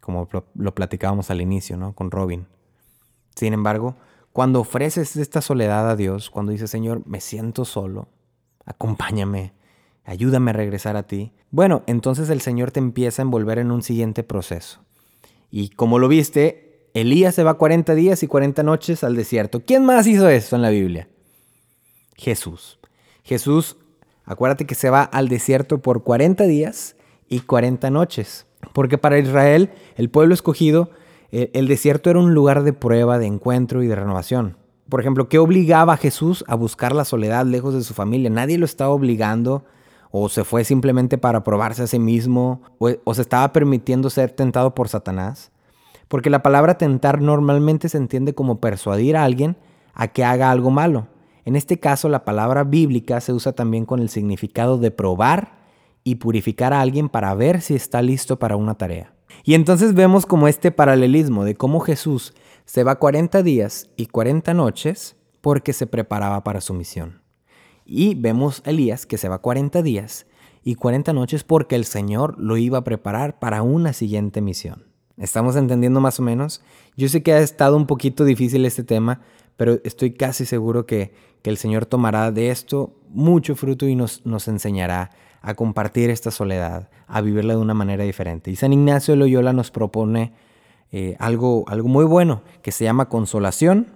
como 0.00 0.28
lo, 0.54 0.74
platicábamos 0.74 1.30
al 1.30 1.40
inicio, 1.40 1.76
¿no? 1.76 1.94
Con 1.94 2.10
Robin. 2.10 2.46
Sin 3.34 3.52
embargo, 3.52 3.96
cuando 4.32 4.60
ofreces 4.60 5.16
esta 5.16 5.40
soledad 5.40 5.88
a 5.90 5.96
Dios, 5.96 6.30
cuando 6.30 6.52
dices, 6.52 6.70
Señor, 6.70 7.02
me 7.06 7.20
siento 7.20 7.64
solo, 7.64 8.08
acompáñame, 8.64 9.54
ayúdame 10.06 10.50
a 10.50 10.54
regresar 10.54 10.96
a 10.96 11.06
ti, 11.06 11.32
bueno, 11.50 11.82
entonces 11.86 12.30
el 12.30 12.40
Señor 12.40 12.70
te 12.70 12.80
empieza 12.80 13.20
a 13.20 13.24
envolver 13.24 13.58
en 13.58 13.70
un 13.70 13.82
siguiente 13.82 14.22
proceso. 14.22 14.80
Y 15.50 15.68
como 15.70 15.98
lo 15.98 16.08
viste, 16.08 16.88
Elías 16.94 17.34
se 17.34 17.44
va 17.44 17.58
40 17.58 17.94
días 17.94 18.22
y 18.22 18.26
40 18.26 18.62
noches 18.62 19.04
al 19.04 19.16
desierto. 19.16 19.60
¿Quién 19.60 19.84
más 19.84 20.06
hizo 20.06 20.28
eso 20.28 20.56
en 20.56 20.62
la 20.62 20.70
Biblia? 20.70 21.08
Jesús. 22.16 22.78
Jesús 23.22 23.76
Acuérdate 24.26 24.66
que 24.66 24.74
se 24.74 24.90
va 24.90 25.02
al 25.04 25.28
desierto 25.28 25.78
por 25.78 26.02
40 26.02 26.44
días 26.44 26.96
y 27.28 27.40
40 27.40 27.90
noches. 27.90 28.46
Porque 28.72 28.98
para 28.98 29.18
Israel, 29.18 29.70
el 29.96 30.10
pueblo 30.10 30.34
escogido, 30.34 30.90
eh, 31.30 31.50
el 31.54 31.68
desierto 31.68 32.10
era 32.10 32.18
un 32.18 32.34
lugar 32.34 32.64
de 32.64 32.72
prueba, 32.72 33.18
de 33.18 33.26
encuentro 33.26 33.84
y 33.84 33.86
de 33.86 33.94
renovación. 33.94 34.56
Por 34.88 35.00
ejemplo, 35.00 35.28
¿qué 35.28 35.38
obligaba 35.38 35.94
a 35.94 35.96
Jesús 35.96 36.44
a 36.48 36.56
buscar 36.56 36.94
la 36.94 37.04
soledad 37.04 37.46
lejos 37.46 37.72
de 37.74 37.82
su 37.82 37.94
familia? 37.94 38.28
Nadie 38.28 38.58
lo 38.58 38.64
estaba 38.66 38.90
obligando 38.90 39.64
o 40.18 40.30
se 40.30 40.44
fue 40.44 40.64
simplemente 40.64 41.18
para 41.18 41.44
probarse 41.44 41.82
a 41.82 41.86
sí 41.86 41.98
mismo 41.98 42.62
o, 42.78 43.14
se 43.14 43.20
estaba 43.20 43.52
permitiendo 43.52 44.08
ser 44.08 44.30
tentado 44.30 44.74
por 44.74 44.88
Satanás. 44.88 45.52
Porque 46.08 46.30
la 46.30 46.42
palabra 46.42 46.78
tentar 46.78 47.20
normalmente 47.20 47.90
se 47.90 47.98
entiende 47.98 48.34
como 48.34 48.58
persuadir 48.58 49.16
a 49.16 49.24
alguien 49.24 49.58
a 49.92 50.08
que 50.08 50.24
haga 50.24 50.50
algo 50.50 50.70
malo. 50.70 51.08
En 51.44 51.54
este 51.54 51.78
caso, 51.78 52.08
la 52.08 52.24
palabra 52.24 52.64
bíblica 52.64 53.20
se 53.20 53.34
usa 53.34 53.52
también 53.52 53.84
con 53.84 54.00
el 54.00 54.08
significado 54.08 54.78
de 54.78 54.90
probar 54.90 55.58
y 56.02 56.14
purificar 56.14 56.72
a 56.72 56.80
alguien 56.80 57.10
para 57.10 57.34
ver 57.34 57.60
si 57.60 57.74
está 57.74 58.00
listo 58.00 58.38
para 58.38 58.56
una 58.56 58.74
tarea. 58.74 59.12
Y 59.44 59.52
entonces 59.52 59.92
vemos 59.92 60.24
como 60.24 60.48
este 60.48 60.70
paralelismo 60.70 61.44
de 61.44 61.56
cómo 61.56 61.80
Jesús 61.80 62.32
se 62.64 62.84
va 62.84 62.98
40 62.98 63.42
días 63.42 63.90
y 63.96 64.06
40 64.06 64.54
noches 64.54 65.16
porque 65.42 65.74
se 65.74 65.86
preparaba 65.86 66.42
para 66.42 66.62
su 66.62 66.72
misión. 66.72 67.25
Y 67.86 68.16
vemos 68.16 68.62
a 68.66 68.70
Elías 68.70 69.06
que 69.06 69.16
se 69.16 69.28
va 69.28 69.38
40 69.38 69.80
días 69.82 70.26
y 70.64 70.74
40 70.74 71.12
noches 71.12 71.44
porque 71.44 71.76
el 71.76 71.84
Señor 71.84 72.34
lo 72.38 72.56
iba 72.56 72.78
a 72.78 72.84
preparar 72.84 73.38
para 73.38 73.62
una 73.62 73.92
siguiente 73.92 74.40
misión. 74.40 74.84
¿Estamos 75.16 75.54
entendiendo 75.54 76.00
más 76.00 76.18
o 76.18 76.22
menos? 76.22 76.62
Yo 76.96 77.08
sé 77.08 77.22
que 77.22 77.32
ha 77.32 77.38
estado 77.38 77.76
un 77.76 77.86
poquito 77.86 78.24
difícil 78.24 78.66
este 78.66 78.82
tema, 78.82 79.20
pero 79.56 79.78
estoy 79.84 80.12
casi 80.12 80.44
seguro 80.44 80.84
que, 80.84 81.14
el 81.46 81.58
Señor 81.58 81.86
tomará 81.86 82.32
de 82.32 82.50
esto 82.50 82.96
mucho 83.08 83.54
fruto 83.54 83.86
y 83.86 83.94
nos, 83.94 84.26
nos 84.26 84.48
enseñará 84.48 85.12
a 85.42 85.54
compartir 85.54 86.10
esta 86.10 86.32
soledad, 86.32 86.90
a 87.06 87.20
vivirla 87.20 87.54
de 87.54 87.60
una 87.60 87.72
manera 87.72 88.02
diferente. 88.02 88.50
Y 88.50 88.56
San 88.56 88.72
Ignacio 88.72 89.14
de 89.14 89.18
Loyola 89.18 89.52
nos 89.52 89.70
propone 89.70 90.32
eh, 90.90 91.14
algo, 91.20 91.64
algo 91.68 91.86
muy 91.86 92.04
bueno 92.04 92.42
que 92.62 92.72
se 92.72 92.82
llama 92.82 93.08
consolación 93.08 93.86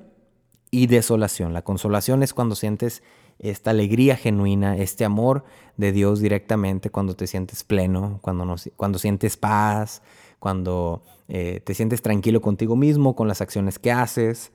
y 0.70 0.86
desolación. 0.86 1.52
La 1.52 1.62
consolación 1.62 2.22
es 2.22 2.34
cuando 2.34 2.54
sientes 2.54 3.02
esta 3.40 3.70
alegría 3.70 4.16
genuina, 4.16 4.76
este 4.76 5.04
amor 5.04 5.44
de 5.76 5.92
Dios 5.92 6.20
directamente, 6.20 6.90
cuando 6.90 7.14
te 7.14 7.26
sientes 7.26 7.64
pleno, 7.64 8.18
cuando, 8.22 8.54
cuando 8.76 8.98
sientes 8.98 9.36
paz, 9.36 10.02
cuando 10.38 11.02
eh, 11.28 11.60
te 11.64 11.74
sientes 11.74 12.02
tranquilo 12.02 12.40
contigo 12.40 12.76
mismo, 12.76 13.16
con 13.16 13.28
las 13.28 13.40
acciones 13.40 13.78
que 13.78 13.90
haces. 13.90 14.52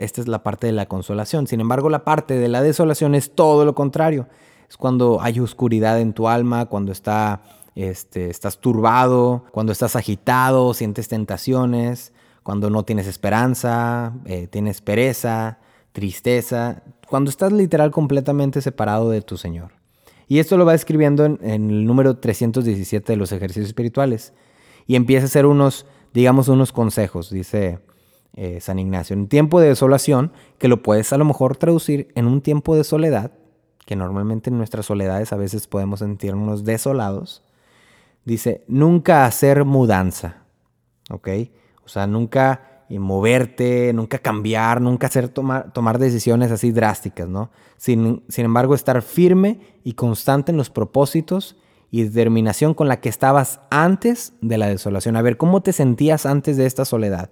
Esta 0.00 0.20
es 0.20 0.28
la 0.28 0.42
parte 0.42 0.66
de 0.66 0.72
la 0.72 0.86
consolación. 0.86 1.46
Sin 1.46 1.60
embargo, 1.60 1.90
la 1.90 2.04
parte 2.04 2.38
de 2.38 2.48
la 2.48 2.62
desolación 2.62 3.14
es 3.14 3.34
todo 3.34 3.64
lo 3.64 3.74
contrario. 3.74 4.28
Es 4.68 4.76
cuando 4.76 5.20
hay 5.20 5.40
oscuridad 5.40 6.00
en 6.00 6.12
tu 6.12 6.28
alma, 6.28 6.66
cuando 6.66 6.92
está, 6.92 7.42
este, 7.74 8.30
estás 8.30 8.58
turbado, 8.58 9.44
cuando 9.52 9.72
estás 9.72 9.96
agitado, 9.96 10.74
sientes 10.74 11.08
tentaciones, 11.08 12.12
cuando 12.42 12.70
no 12.70 12.84
tienes 12.84 13.06
esperanza, 13.06 14.12
eh, 14.24 14.46
tienes 14.48 14.80
pereza, 14.80 15.58
tristeza, 15.92 16.82
cuando 17.10 17.28
estás 17.28 17.52
literal 17.52 17.90
completamente 17.90 18.62
separado 18.62 19.10
de 19.10 19.20
tu 19.20 19.36
Señor. 19.36 19.72
Y 20.28 20.38
esto 20.38 20.56
lo 20.56 20.64
va 20.64 20.74
escribiendo 20.76 21.24
en, 21.24 21.40
el 21.42 21.84
número 21.84 22.18
317 22.18 23.12
de 23.12 23.16
los 23.16 23.32
ejercicios 23.32 23.66
espirituales. 23.66 24.32
Y 24.86 24.94
empieza 24.94 25.24
a 25.24 25.26
hacer 25.26 25.44
unos, 25.44 25.86
digamos, 26.14 26.46
unos 26.46 26.70
consejos, 26.70 27.28
dice 27.28 27.80
eh, 28.36 28.60
San 28.60 28.78
Ignacio. 28.78 29.14
En 29.14 29.26
tiempo 29.26 29.60
de 29.60 29.68
desolación, 29.68 30.32
que 30.58 30.68
lo 30.68 30.84
puedes 30.84 31.12
a 31.12 31.18
lo 31.18 31.24
mejor 31.24 31.56
traducir 31.56 32.12
en 32.14 32.28
un 32.28 32.42
tiempo 32.42 32.76
de 32.76 32.84
soledad, 32.84 33.32
que 33.86 33.96
normalmente 33.96 34.50
en 34.50 34.58
nuestras 34.58 34.86
soledades 34.86 35.32
a 35.32 35.36
veces 35.36 35.66
podemos 35.66 35.98
sentirnos 35.98 36.64
desolados, 36.64 37.42
dice, 38.24 38.62
nunca 38.68 39.26
hacer 39.26 39.64
mudanza, 39.64 40.44
¿ok? 41.10 41.28
O 41.84 41.88
sea, 41.88 42.06
nunca 42.06 42.69
eh, 42.90 42.98
moverte, 42.98 43.92
nunca 43.92 44.18
cambiar, 44.18 44.80
nunca 44.80 45.06
hacer 45.06 45.28
tomar, 45.28 45.72
tomar 45.72 45.98
decisiones 45.98 46.50
así 46.50 46.72
drásticas, 46.72 47.28
¿no? 47.28 47.50
Sin, 47.76 48.22
sin 48.28 48.44
embargo, 48.44 48.74
estar 48.74 49.00
firme 49.00 49.60
y 49.84 49.94
constante 49.94 50.50
en 50.50 50.58
los 50.58 50.68
propósitos 50.68 51.56
y 51.90 52.02
determinación 52.02 52.74
con 52.74 52.88
la 52.88 53.00
que 53.00 53.08
estabas 53.08 53.60
antes 53.70 54.34
de 54.40 54.58
la 54.58 54.66
desolación. 54.66 55.16
A 55.16 55.22
ver, 55.22 55.36
¿cómo 55.36 55.62
te 55.62 55.72
sentías 55.72 56.26
antes 56.26 56.56
de 56.56 56.66
esta 56.66 56.84
soledad? 56.84 57.30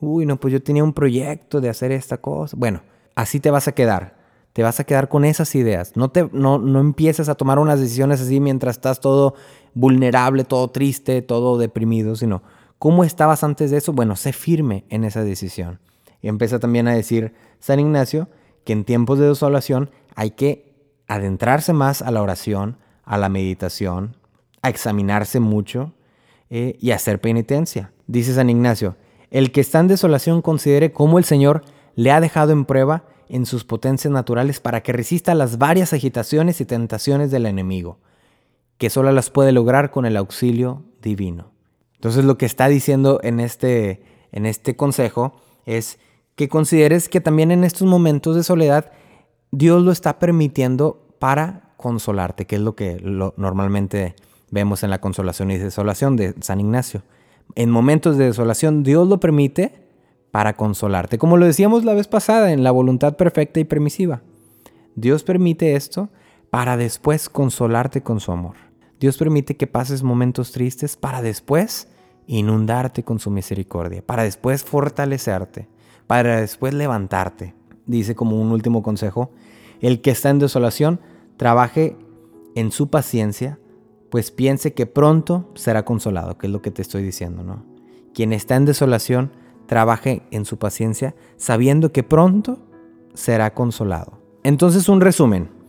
Uy, 0.00 0.26
no, 0.26 0.38
pues 0.38 0.52
yo 0.52 0.62
tenía 0.62 0.84
un 0.84 0.94
proyecto 0.94 1.60
de 1.60 1.68
hacer 1.68 1.92
esta 1.92 2.18
cosa. 2.18 2.56
Bueno, 2.56 2.82
así 3.14 3.40
te 3.40 3.50
vas 3.50 3.68
a 3.68 3.72
quedar 3.72 4.20
te 4.52 4.62
vas 4.62 4.80
a 4.80 4.84
quedar 4.84 5.08
con 5.08 5.24
esas 5.24 5.54
ideas. 5.54 5.96
No, 5.96 6.10
te, 6.10 6.28
no, 6.32 6.58
no 6.58 6.80
empieces 6.80 7.28
a 7.28 7.34
tomar 7.34 7.58
unas 7.58 7.78
decisiones 7.78 8.20
así 8.20 8.40
mientras 8.40 8.76
estás 8.76 9.00
todo 9.00 9.34
vulnerable, 9.74 10.44
todo 10.44 10.68
triste, 10.68 11.22
todo 11.22 11.56
deprimido, 11.56 12.16
sino 12.16 12.42
cómo 12.80 13.04
estabas 13.04 13.44
antes 13.44 13.70
de 13.70 13.76
eso. 13.76 13.92
Bueno, 13.92 14.16
sé 14.16 14.32
firme 14.32 14.84
en 14.88 15.04
esa 15.04 15.22
decisión. 15.22 15.78
Y 16.22 16.28
empieza 16.28 16.58
también 16.58 16.88
a 16.88 16.94
decir 16.94 17.34
San 17.60 17.78
Ignacio 17.78 18.28
que 18.64 18.72
en 18.72 18.84
tiempos 18.84 19.18
de 19.18 19.28
desolación 19.28 19.90
hay 20.16 20.30
que 20.32 20.74
adentrarse 21.06 21.74
más 21.74 22.00
a 22.00 22.10
la 22.10 22.22
oración, 22.22 22.78
a 23.04 23.18
la 23.18 23.28
meditación, 23.28 24.16
a 24.62 24.70
examinarse 24.70 25.40
mucho 25.40 25.92
eh, 26.48 26.78
y 26.80 26.92
hacer 26.92 27.20
penitencia. 27.20 27.92
Dice 28.06 28.32
San 28.34 28.48
Ignacio, 28.48 28.96
el 29.30 29.52
que 29.52 29.60
está 29.60 29.78
en 29.80 29.88
desolación 29.88 30.40
considere 30.40 30.90
cómo 30.90 31.18
el 31.18 31.24
Señor 31.24 31.62
le 31.96 32.12
ha 32.12 32.20
dejado 32.20 32.52
en 32.52 32.64
prueba 32.64 33.04
en 33.28 33.44
sus 33.44 33.64
potencias 33.64 34.10
naturales 34.10 34.58
para 34.58 34.82
que 34.82 34.92
resista 34.92 35.34
las 35.34 35.58
varias 35.58 35.92
agitaciones 35.92 36.62
y 36.62 36.64
tentaciones 36.64 37.30
del 37.30 37.44
enemigo, 37.44 37.98
que 38.78 38.88
solo 38.88 39.12
las 39.12 39.28
puede 39.28 39.52
lograr 39.52 39.90
con 39.90 40.06
el 40.06 40.16
auxilio 40.16 40.82
divino. 41.02 41.49
Entonces 42.00 42.24
lo 42.24 42.38
que 42.38 42.46
está 42.46 42.66
diciendo 42.68 43.20
en 43.22 43.40
este, 43.40 44.02
en 44.32 44.46
este 44.46 44.74
consejo 44.74 45.34
es 45.66 45.98
que 46.34 46.48
consideres 46.48 47.10
que 47.10 47.20
también 47.20 47.50
en 47.50 47.62
estos 47.62 47.86
momentos 47.86 48.34
de 48.34 48.42
soledad 48.42 48.90
Dios 49.50 49.82
lo 49.82 49.92
está 49.92 50.18
permitiendo 50.18 51.14
para 51.18 51.74
consolarte, 51.76 52.46
que 52.46 52.56
es 52.56 52.62
lo 52.62 52.74
que 52.74 52.96
normalmente 53.36 54.14
vemos 54.50 54.82
en 54.82 54.88
la 54.88 55.02
consolación 55.02 55.50
y 55.50 55.58
desolación 55.58 56.16
de 56.16 56.34
San 56.40 56.58
Ignacio. 56.60 57.02
En 57.54 57.68
momentos 57.68 58.16
de 58.16 58.24
desolación 58.24 58.82
Dios 58.82 59.06
lo 59.06 59.20
permite 59.20 59.86
para 60.30 60.54
consolarte, 60.54 61.18
como 61.18 61.36
lo 61.36 61.44
decíamos 61.44 61.84
la 61.84 61.92
vez 61.92 62.08
pasada 62.08 62.50
en 62.52 62.64
la 62.64 62.70
voluntad 62.70 63.18
perfecta 63.18 63.60
y 63.60 63.64
permisiva. 63.64 64.22
Dios 64.94 65.22
permite 65.22 65.76
esto 65.76 66.08
para 66.48 66.78
después 66.78 67.28
consolarte 67.28 68.00
con 68.02 68.20
su 68.20 68.32
amor. 68.32 68.69
Dios 69.00 69.16
permite 69.16 69.56
que 69.56 69.66
pases 69.66 70.02
momentos 70.02 70.52
tristes 70.52 70.94
para 70.96 71.22
después 71.22 71.88
inundarte 72.26 73.02
con 73.02 73.18
su 73.18 73.30
misericordia, 73.30 74.04
para 74.04 74.24
después 74.24 74.62
fortalecerte, 74.62 75.68
para 76.06 76.42
después 76.42 76.74
levantarte. 76.74 77.54
Dice 77.86 78.14
como 78.14 78.40
un 78.40 78.52
último 78.52 78.82
consejo, 78.82 79.30
el 79.80 80.02
que 80.02 80.10
está 80.10 80.28
en 80.28 80.38
desolación, 80.38 81.00
trabaje 81.38 81.96
en 82.54 82.70
su 82.70 82.90
paciencia, 82.90 83.58
pues 84.10 84.30
piense 84.30 84.74
que 84.74 84.84
pronto 84.84 85.50
será 85.54 85.84
consolado, 85.86 86.36
que 86.36 86.46
es 86.46 86.52
lo 86.52 86.60
que 86.60 86.70
te 86.70 86.82
estoy 86.82 87.02
diciendo, 87.02 87.42
¿no? 87.42 87.64
Quien 88.12 88.34
está 88.34 88.56
en 88.56 88.66
desolación, 88.66 89.32
trabaje 89.66 90.22
en 90.30 90.44
su 90.44 90.58
paciencia, 90.58 91.14
sabiendo 91.36 91.90
que 91.90 92.02
pronto 92.02 92.58
será 93.14 93.54
consolado. 93.54 94.18
Entonces, 94.42 94.88
un 94.88 95.00
resumen. 95.00 95.59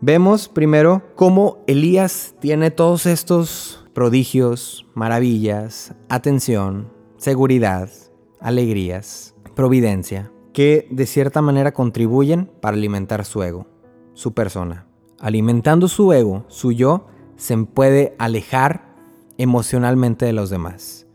Vemos 0.00 0.48
primero 0.48 1.02
cómo 1.16 1.58
Elías 1.66 2.36
tiene 2.38 2.70
todos 2.70 3.04
estos 3.04 3.84
prodigios, 3.94 4.86
maravillas, 4.94 5.92
atención, 6.08 6.92
seguridad, 7.16 7.90
alegrías, 8.38 9.34
providencia, 9.56 10.30
que 10.52 10.86
de 10.92 11.04
cierta 11.04 11.42
manera 11.42 11.72
contribuyen 11.72 12.48
para 12.60 12.76
alimentar 12.76 13.24
su 13.24 13.42
ego, 13.42 13.66
su 14.14 14.34
persona. 14.34 14.86
Alimentando 15.18 15.88
su 15.88 16.12
ego, 16.12 16.44
su 16.46 16.70
yo, 16.70 17.08
se 17.34 17.56
puede 17.56 18.14
alejar 18.18 18.94
emocionalmente 19.36 20.26
de 20.26 20.32
los 20.32 20.48
demás. 20.48 21.08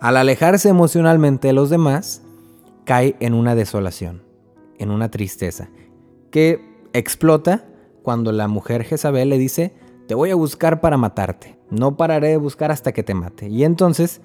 Al 0.00 0.16
alejarse 0.16 0.68
emocionalmente 0.68 1.48
de 1.48 1.54
los 1.54 1.68
demás, 1.68 2.22
cae 2.84 3.16
en 3.18 3.34
una 3.34 3.56
desolación, 3.56 4.22
en 4.78 4.92
una 4.92 5.10
tristeza, 5.10 5.68
que 6.30 6.64
explota 6.92 7.66
cuando 8.02 8.32
la 8.32 8.48
mujer 8.48 8.84
Jezabel 8.84 9.28
le 9.28 9.38
dice, 9.38 9.74
te 10.06 10.14
voy 10.14 10.30
a 10.30 10.34
buscar 10.34 10.80
para 10.80 10.96
matarte, 10.96 11.58
no 11.70 11.96
pararé 11.96 12.28
de 12.28 12.36
buscar 12.36 12.70
hasta 12.70 12.92
que 12.92 13.02
te 13.02 13.14
mate. 13.14 13.48
Y 13.48 13.64
entonces, 13.64 14.20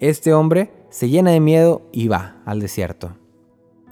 este 0.00 0.34
hombre 0.34 0.72
se 0.90 1.08
llena 1.08 1.30
de 1.30 1.40
miedo 1.40 1.82
y 1.92 2.08
va 2.08 2.42
al 2.44 2.60
desierto. 2.60 3.16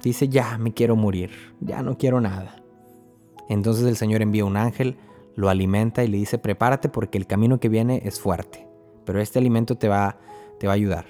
Dice, 0.01 0.27
ya 0.27 0.57
me 0.57 0.73
quiero 0.73 0.95
morir, 0.95 1.31
ya 1.61 1.81
no 1.81 1.97
quiero 1.97 2.19
nada. 2.19 2.61
Entonces 3.49 3.85
el 3.85 3.95
Señor 3.95 4.21
envía 4.21 4.45
un 4.45 4.57
ángel, 4.57 4.97
lo 5.35 5.49
alimenta 5.49 6.03
y 6.03 6.07
le 6.07 6.17
dice, 6.17 6.37
prepárate 6.37 6.89
porque 6.89 7.17
el 7.17 7.27
camino 7.27 7.59
que 7.59 7.69
viene 7.69 8.01
es 8.05 8.19
fuerte, 8.19 8.67
pero 9.05 9.21
este 9.21 9.39
alimento 9.39 9.75
te 9.75 9.87
va 9.87 10.17
te 10.63 10.67
va 10.67 10.73
a 10.73 10.75
ayudar. 10.75 11.05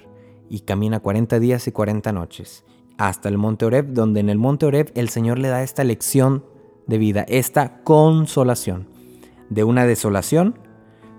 Y 0.49 0.61
camina 0.61 0.99
40 0.99 1.39
días 1.39 1.67
y 1.67 1.71
40 1.71 2.11
noches 2.11 2.65
hasta 2.97 3.29
el 3.29 3.37
monte 3.37 3.65
Oreb, 3.65 3.93
donde 3.93 4.19
en 4.19 4.29
el 4.29 4.37
monte 4.37 4.65
Oreb 4.65 4.91
el 4.95 5.09
Señor 5.09 5.37
le 5.39 5.47
da 5.47 5.61
esta 5.63 5.83
lección 5.83 6.43
de 6.87 6.97
vida, 6.97 7.25
esta 7.27 7.81
consolación. 7.83 8.87
De 9.49 9.63
una 9.63 9.85
desolación 9.85 10.57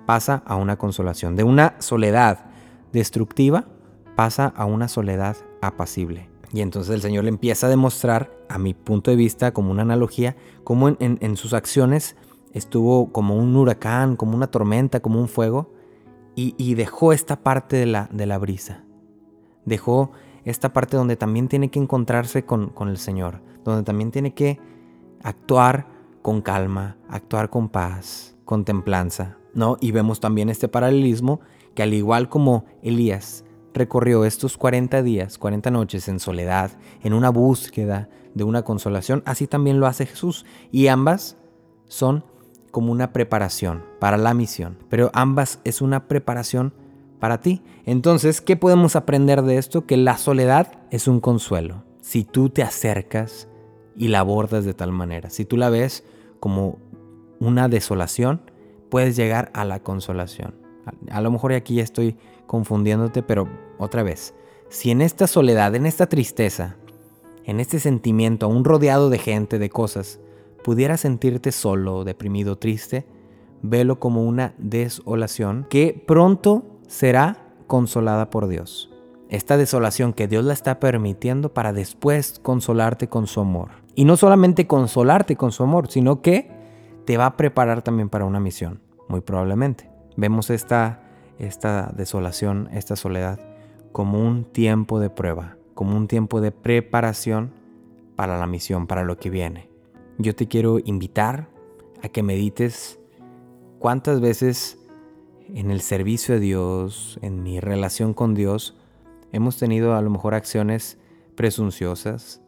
pasa 0.07 0.43
a 0.47 0.57
una 0.57 0.77
consolación, 0.77 1.37
de 1.37 1.45
una 1.45 1.77
soledad 1.79 2.47
destructiva 2.93 3.67
pasa 4.17 4.53
a 4.57 4.65
una 4.65 4.89
soledad 4.89 5.37
apacible. 5.61 6.29
Y 6.53 6.61
entonces 6.61 6.95
el 6.95 7.01
Señor 7.01 7.25
le 7.25 7.31
empieza 7.31 7.67
a 7.67 7.71
demostrar, 7.71 8.31
a 8.49 8.59
mi 8.59 8.75
punto 8.75 9.11
de 9.11 9.17
vista, 9.17 9.53
como 9.53 9.71
una 9.71 9.83
analogía, 9.83 10.37
cómo 10.63 10.89
en 10.89 11.37
sus 11.37 11.53
acciones 11.53 12.17
estuvo 12.55 13.11
como 13.11 13.37
un 13.37 13.55
huracán, 13.57 14.17
como 14.17 14.37
una 14.37 14.47
tormenta, 14.47 15.01
como 15.01 15.21
un 15.21 15.29
fuego, 15.29 15.73
y, 16.37 16.75
dejó 16.75 17.13
esta 17.13 17.37
parte 17.43 17.77
de 17.77 17.87
la, 17.87 18.09
de 18.13 18.27
la 18.27 18.39
brisa. 18.39 18.85
Dejó 19.65 20.11
esta 20.45 20.73
parte 20.73 20.97
donde 20.97 21.17
también 21.17 21.47
tiene 21.47 21.71
que 21.71 21.79
encontrarse 21.79 22.45
con, 22.45 22.71
con 22.71 22.89
el 22.89 22.99
Señor, 22.99 23.41
donde 23.65 23.85
también 23.85 24.11
tiene 24.11 24.35
que 24.35 24.59
actuar 25.25 25.89
con 26.23 26.43
calma, 26.43 26.97
actuar 27.09 27.51
con 27.51 27.69
paz, 27.69 28.37
con 28.45 28.65
templanza, 28.65 29.39
¿no? 29.55 29.77
Y 29.81 29.91
vemos 29.91 30.21
también 30.21 30.49
este 30.49 30.69
paralelismo 30.69 31.41
que 31.75 31.83
al 31.83 31.93
igual 31.93 32.29
como 32.29 32.67
Elías 32.83 33.45
recorrió 33.73 34.25
estos 34.25 34.57
40 34.57 35.03
días, 35.03 35.39
40 35.39 35.71
noches 35.73 36.07
en 36.09 36.21
soledad, 36.21 36.71
en 37.03 37.13
una 37.13 37.31
búsqueda 37.31 38.09
de 38.35 38.45
una 38.45 38.63
consolación, 38.63 39.23
así 39.27 39.47
también 39.47 39.81
lo 39.81 39.87
hace 39.87 40.07
Jesús. 40.07 40.45
Y 40.71 40.87
ambas 40.87 41.37
son 41.87 42.25
como 42.71 42.93
una 42.93 43.13
preparación 43.13 43.85
para 43.99 44.17
la 44.17 44.35
misión, 44.35 44.79
pero 44.89 45.11
ambas 45.15 45.61
es 45.65 45.81
una 45.81 46.07
preparación 46.07 46.75
para 47.19 47.41
ti. 47.41 47.63
Entonces, 47.87 48.41
¿qué 48.41 48.57
podemos 48.57 48.97
aprender 48.97 49.43
de 49.43 49.57
esto? 49.57 49.87
Que 49.87 49.97
la 49.97 50.19
soledad 50.19 50.81
es 50.91 51.09
un 51.09 51.21
consuelo. 51.21 51.85
Si 52.01 52.25
tú 52.25 52.51
te 52.51 52.63
acercas 52.63 53.49
y 53.97 54.09
la 54.09 54.21
abordas 54.21 54.65
de 54.65 54.75
tal 54.75 54.93
manera, 54.93 55.31
si 55.31 55.45
tú 55.45 55.57
la 55.57 55.71
ves 55.71 56.05
como 56.41 56.79
una 57.41 57.69
desolación, 57.69 58.41
puedes 58.89 59.17
llegar 59.17 59.51
a 59.55 59.65
la 59.65 59.81
consolación. 59.83 60.55
A, 61.11 61.21
lo 61.21 61.31
mejor 61.31 61.53
aquí 61.53 61.77
ya 61.77 61.83
estoy 61.83 62.17
confundiéndote, 62.47 63.23
pero 63.23 63.49
otra 63.79 64.03
vez, 64.03 64.35
si 64.69 64.91
en 64.91 65.01
esta 65.01 65.27
soledad, 65.27 65.75
en 65.75 65.87
esta 65.87 66.07
tristeza, 66.07 66.77
en 67.45 67.61
este 67.61 67.81
sentimiento, 67.81 68.47
aún 68.47 68.65
rodeado 68.65 69.11
de 69.11 69.19
gente, 69.19 69.59
de 69.59 69.71
cosas, 69.71 70.21
pudieras 70.63 71.01
sentirte 71.01 71.53
solo, 71.53 72.05
deprimido, 72.05 72.57
triste, 72.57 73.07
velo 73.63 73.99
como 73.99 74.25
una 74.25 74.55
desolación 74.59 75.67
que 75.71 76.03
pronto 76.07 76.65
será 76.87 77.55
consolada 77.67 78.31
por 78.31 78.47
Dios. 78.49 78.91
Esta 79.31 79.57
desolación 79.57 80.13
que 80.13 80.29
Dios 80.29 80.45
la 80.45 80.53
está 80.53 80.81
permitiendo 80.81 81.53
para 81.53 81.73
después 81.73 82.39
consolarte 82.43 83.09
con 83.09 83.27
su 83.27 83.41
amor. 83.41 83.84
Y 83.95 84.05
no 84.05 84.17
solamente 84.17 84.67
consolarte 84.67 85.37
con 85.37 85.53
su 85.53 85.63
amor, 85.63 85.91
sino 85.91 86.21
que 86.23 86.51
te 87.05 87.17
va 87.17 87.27
a 87.27 87.37
preparar 87.37 87.83
también 87.83 88.09
para 88.09 88.25
una 88.25 88.41
misión, 88.41 88.81
muy 89.09 89.21
probablemente. 89.21 89.91
Vemos 90.17 90.51
esta, 90.51 91.03
esta 91.39 91.93
desolación, 91.97 92.69
esta 92.73 92.97
soledad, 92.97 93.39
como 93.93 94.21
un 94.21 94.45
tiempo 94.45 95.01
de 95.01 95.11
prueba, 95.11 95.57
como 95.75 95.97
un 95.97 96.09
tiempo 96.09 96.41
de 96.41 96.51
preparación 96.51 97.53
para 98.17 98.39
la 98.39 98.47
misión, 98.47 98.87
para 98.87 99.05
lo 99.05 99.17
que 99.17 99.31
viene 99.31 99.75
yo 100.19 100.35
te 100.35 100.47
quiero 100.47 100.79
invitar 100.85 101.49
a 102.03 102.09
que 102.09 102.23
medites 102.23 102.99
¿cuántas 103.79 104.21
veces 104.21 104.79
en 105.53 105.71
el 105.71 105.81
servicio 105.81 106.37
a 106.37 106.39
Dios, 106.39 107.19
en 107.21 107.43
mi 107.43 107.61
relación 107.61 108.15
con 108.15 108.35
Dios, 108.35 108.77
hemos 109.33 109.59
tenido 109.59 109.95
a 109.95 110.03
lo 110.03 110.11
mejor 110.11 110.35
acciones 110.35 110.99
presunciosas, 111.35 112.41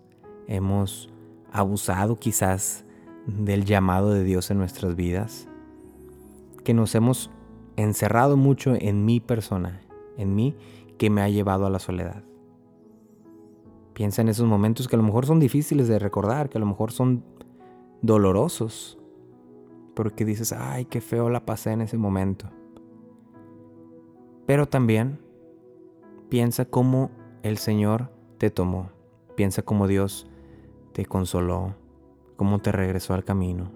hemos 0.46 1.10
abusado 1.56 2.16
quizás 2.16 2.84
del 3.26 3.64
llamado 3.64 4.10
de 4.10 4.22
Dios 4.24 4.50
en 4.50 4.58
nuestras 4.58 4.94
vidas, 4.94 5.48
que 6.64 6.74
nos 6.74 6.94
hemos 6.94 7.30
encerrado 7.76 8.36
mucho 8.36 8.74
en 8.78 9.04
mi 9.04 9.20
persona, 9.20 9.80
en 10.18 10.34
mí, 10.34 10.54
que 10.98 11.08
me 11.08 11.22
ha 11.22 11.28
llevado 11.28 11.66
a 11.66 11.70
la 11.70 11.78
soledad. 11.78 12.22
Piensa 13.94 14.20
en 14.20 14.28
esos 14.28 14.46
momentos 14.46 14.86
que 14.86 14.96
a 14.96 14.98
lo 14.98 15.02
mejor 15.02 15.24
son 15.24 15.40
difíciles 15.40 15.88
de 15.88 15.98
recordar, 15.98 16.50
que 16.50 16.58
a 16.58 16.60
lo 16.60 16.66
mejor 16.66 16.92
son 16.92 17.24
dolorosos, 18.02 18.98
porque 19.94 20.26
dices, 20.26 20.52
ay, 20.52 20.84
qué 20.84 21.00
feo 21.00 21.30
la 21.30 21.46
pasé 21.46 21.72
en 21.72 21.80
ese 21.80 21.96
momento. 21.96 22.50
Pero 24.44 24.68
también 24.68 25.18
piensa 26.28 26.66
cómo 26.66 27.10
el 27.42 27.56
Señor 27.56 28.10
te 28.36 28.50
tomó, 28.50 28.90
piensa 29.36 29.62
cómo 29.62 29.88
Dios 29.88 30.28
te 30.96 31.04
consoló, 31.04 31.74
cómo 32.36 32.60
te 32.60 32.72
regresó 32.72 33.12
al 33.12 33.22
camino, 33.22 33.70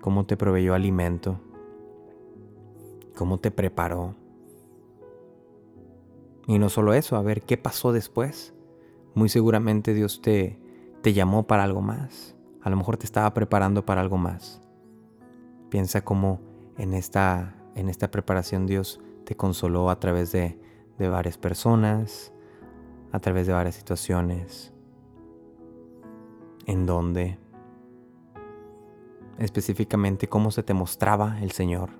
cómo 0.00 0.26
te 0.26 0.36
proveyó 0.36 0.74
alimento, 0.74 1.38
cómo 3.16 3.38
te 3.38 3.52
preparó. 3.52 4.16
Y 6.48 6.58
no 6.58 6.68
solo 6.68 6.94
eso, 6.94 7.14
a 7.14 7.22
ver 7.22 7.42
qué 7.42 7.58
pasó 7.58 7.92
después. 7.92 8.54
Muy 9.14 9.28
seguramente 9.28 9.94
Dios 9.94 10.20
te, 10.20 10.58
te 11.00 11.12
llamó 11.12 11.46
para 11.46 11.62
algo 11.62 11.80
más. 11.80 12.34
A 12.60 12.70
lo 12.70 12.76
mejor 12.76 12.96
te 12.96 13.06
estaba 13.06 13.32
preparando 13.34 13.86
para 13.86 14.00
algo 14.00 14.18
más. 14.18 14.60
Piensa 15.70 16.04
cómo 16.04 16.40
en 16.76 16.92
esta, 16.92 17.54
en 17.76 17.88
esta 17.88 18.10
preparación 18.10 18.66
Dios 18.66 19.00
te 19.24 19.36
consoló 19.36 19.90
a 19.90 20.00
través 20.00 20.32
de, 20.32 20.58
de 20.98 21.08
varias 21.08 21.38
personas, 21.38 22.32
a 23.12 23.20
través 23.20 23.46
de 23.46 23.52
varias 23.52 23.76
situaciones. 23.76 24.74
En 26.68 26.84
donde 26.84 27.38
específicamente 29.38 30.28
cómo 30.28 30.50
se 30.50 30.62
te 30.62 30.74
mostraba 30.74 31.40
el 31.40 31.52
Señor. 31.52 31.90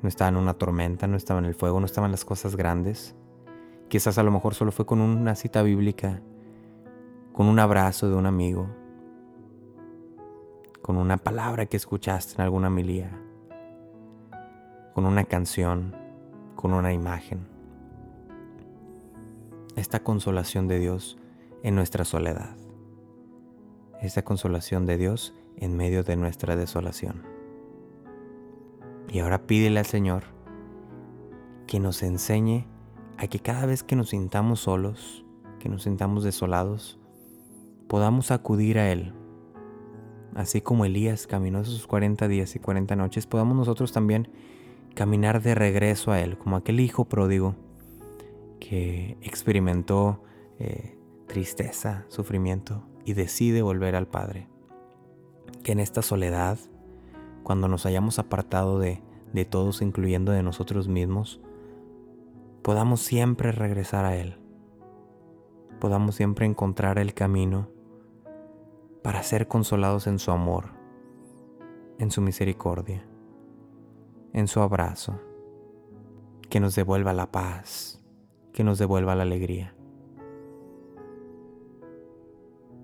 No 0.00 0.08
estaba 0.08 0.30
en 0.30 0.36
una 0.36 0.54
tormenta, 0.54 1.06
no 1.06 1.16
estaba 1.16 1.40
en 1.40 1.44
el 1.44 1.54
fuego, 1.54 1.78
no 1.78 1.86
estaban 1.86 2.10
las 2.10 2.24
cosas 2.24 2.56
grandes. 2.56 3.14
Quizás 3.88 4.16
a 4.16 4.22
lo 4.22 4.30
mejor 4.30 4.54
solo 4.54 4.72
fue 4.72 4.86
con 4.86 5.02
una 5.02 5.34
cita 5.34 5.62
bíblica, 5.62 6.22
con 7.34 7.46
un 7.46 7.58
abrazo 7.58 8.08
de 8.08 8.14
un 8.14 8.24
amigo, 8.24 8.66
con 10.80 10.96
una 10.96 11.18
palabra 11.18 11.66
que 11.66 11.76
escuchaste 11.76 12.36
en 12.36 12.40
alguna 12.42 12.70
milía, 12.70 13.10
con 14.94 15.04
una 15.04 15.24
canción, 15.24 15.94
con 16.56 16.72
una 16.72 16.94
imagen. 16.94 17.46
Esta 19.76 20.02
consolación 20.02 20.66
de 20.66 20.78
Dios 20.78 21.18
en 21.62 21.74
nuestra 21.74 22.06
soledad. 22.06 22.63
Esta 24.04 24.22
consolación 24.22 24.84
de 24.84 24.98
Dios 24.98 25.32
en 25.56 25.78
medio 25.78 26.04
de 26.04 26.16
nuestra 26.16 26.56
desolación. 26.56 27.22
Y 29.10 29.20
ahora 29.20 29.46
pídele 29.46 29.78
al 29.78 29.86
Señor 29.86 30.24
que 31.66 31.80
nos 31.80 32.02
enseñe 32.02 32.66
a 33.16 33.28
que 33.28 33.38
cada 33.38 33.64
vez 33.64 33.82
que 33.82 33.96
nos 33.96 34.10
sintamos 34.10 34.60
solos, 34.60 35.24
que 35.58 35.70
nos 35.70 35.84
sintamos 35.84 36.22
desolados, 36.22 37.00
podamos 37.88 38.30
acudir 38.30 38.78
a 38.78 38.92
Él. 38.92 39.14
Así 40.34 40.60
como 40.60 40.84
Elías 40.84 41.26
caminó 41.26 41.60
esos 41.60 41.86
40 41.86 42.28
días 42.28 42.54
y 42.56 42.58
40 42.58 42.96
noches, 42.96 43.26
podamos 43.26 43.56
nosotros 43.56 43.92
también 43.92 44.28
caminar 44.94 45.40
de 45.40 45.54
regreso 45.54 46.12
a 46.12 46.20
Él, 46.20 46.36
como 46.36 46.56
aquel 46.56 46.78
hijo 46.78 47.06
pródigo 47.06 47.54
que 48.60 49.16
experimentó 49.22 50.22
eh, 50.58 50.98
tristeza, 51.26 52.04
sufrimiento 52.08 52.84
y 53.04 53.14
decide 53.14 53.62
volver 53.62 53.96
al 53.96 54.06
Padre. 54.06 54.48
Que 55.62 55.72
en 55.72 55.80
esta 55.80 56.02
soledad, 56.02 56.58
cuando 57.42 57.68
nos 57.68 57.86
hayamos 57.86 58.18
apartado 58.18 58.78
de, 58.78 59.02
de 59.32 59.44
todos, 59.44 59.82
incluyendo 59.82 60.32
de 60.32 60.42
nosotros 60.42 60.88
mismos, 60.88 61.40
podamos 62.62 63.00
siempre 63.00 63.52
regresar 63.52 64.04
a 64.04 64.16
Él, 64.16 64.38
podamos 65.80 66.14
siempre 66.14 66.46
encontrar 66.46 66.98
el 66.98 67.14
camino 67.14 67.68
para 69.02 69.22
ser 69.22 69.48
consolados 69.48 70.06
en 70.06 70.18
su 70.18 70.30
amor, 70.30 70.70
en 71.98 72.10
su 72.10 72.22
misericordia, 72.22 73.06
en 74.32 74.48
su 74.48 74.60
abrazo, 74.60 75.20
que 76.48 76.58
nos 76.58 76.74
devuelva 76.74 77.12
la 77.12 77.30
paz, 77.30 78.02
que 78.54 78.64
nos 78.64 78.78
devuelva 78.78 79.14
la 79.14 79.24
alegría. 79.24 79.73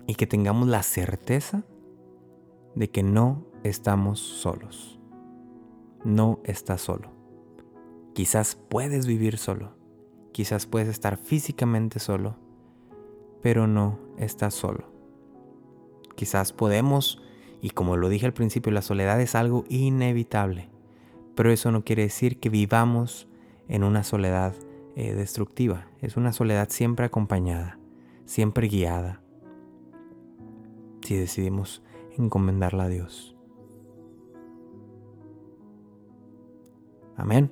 Y 0.07 0.15
que 0.15 0.27
tengamos 0.27 0.67
la 0.67 0.83
certeza 0.83 1.63
de 2.75 2.89
que 2.89 3.03
no 3.03 3.45
estamos 3.63 4.19
solos. 4.19 4.99
No 6.03 6.39
estás 6.43 6.81
solo. 6.81 7.11
Quizás 8.13 8.55
puedes 8.55 9.07
vivir 9.07 9.37
solo, 9.37 9.73
quizás 10.33 10.65
puedes 10.65 10.89
estar 10.89 11.17
físicamente 11.17 11.99
solo, 11.99 12.35
pero 13.41 13.67
no 13.67 13.99
estás 14.17 14.53
solo. 14.53 14.91
Quizás 16.15 16.51
podemos, 16.51 17.21
y 17.61 17.69
como 17.69 17.95
lo 17.95 18.09
dije 18.09 18.25
al 18.25 18.33
principio, 18.33 18.71
la 18.73 18.81
soledad 18.81 19.21
es 19.21 19.35
algo 19.35 19.63
inevitable, 19.69 20.69
pero 21.35 21.51
eso 21.51 21.71
no 21.71 21.85
quiere 21.85 22.03
decir 22.03 22.39
que 22.39 22.49
vivamos 22.49 23.29
en 23.69 23.83
una 23.83 24.03
soledad 24.03 24.53
eh, 24.95 25.13
destructiva. 25.13 25.87
Es 26.01 26.17
una 26.17 26.33
soledad 26.33 26.67
siempre 26.69 27.05
acompañada, 27.05 27.79
siempre 28.25 28.67
guiada. 28.67 29.21
Si 31.03 31.15
decidimos 31.15 31.81
encomendarla 32.17 32.83
a 32.83 32.89
Dios. 32.89 33.35
Amén. 37.17 37.51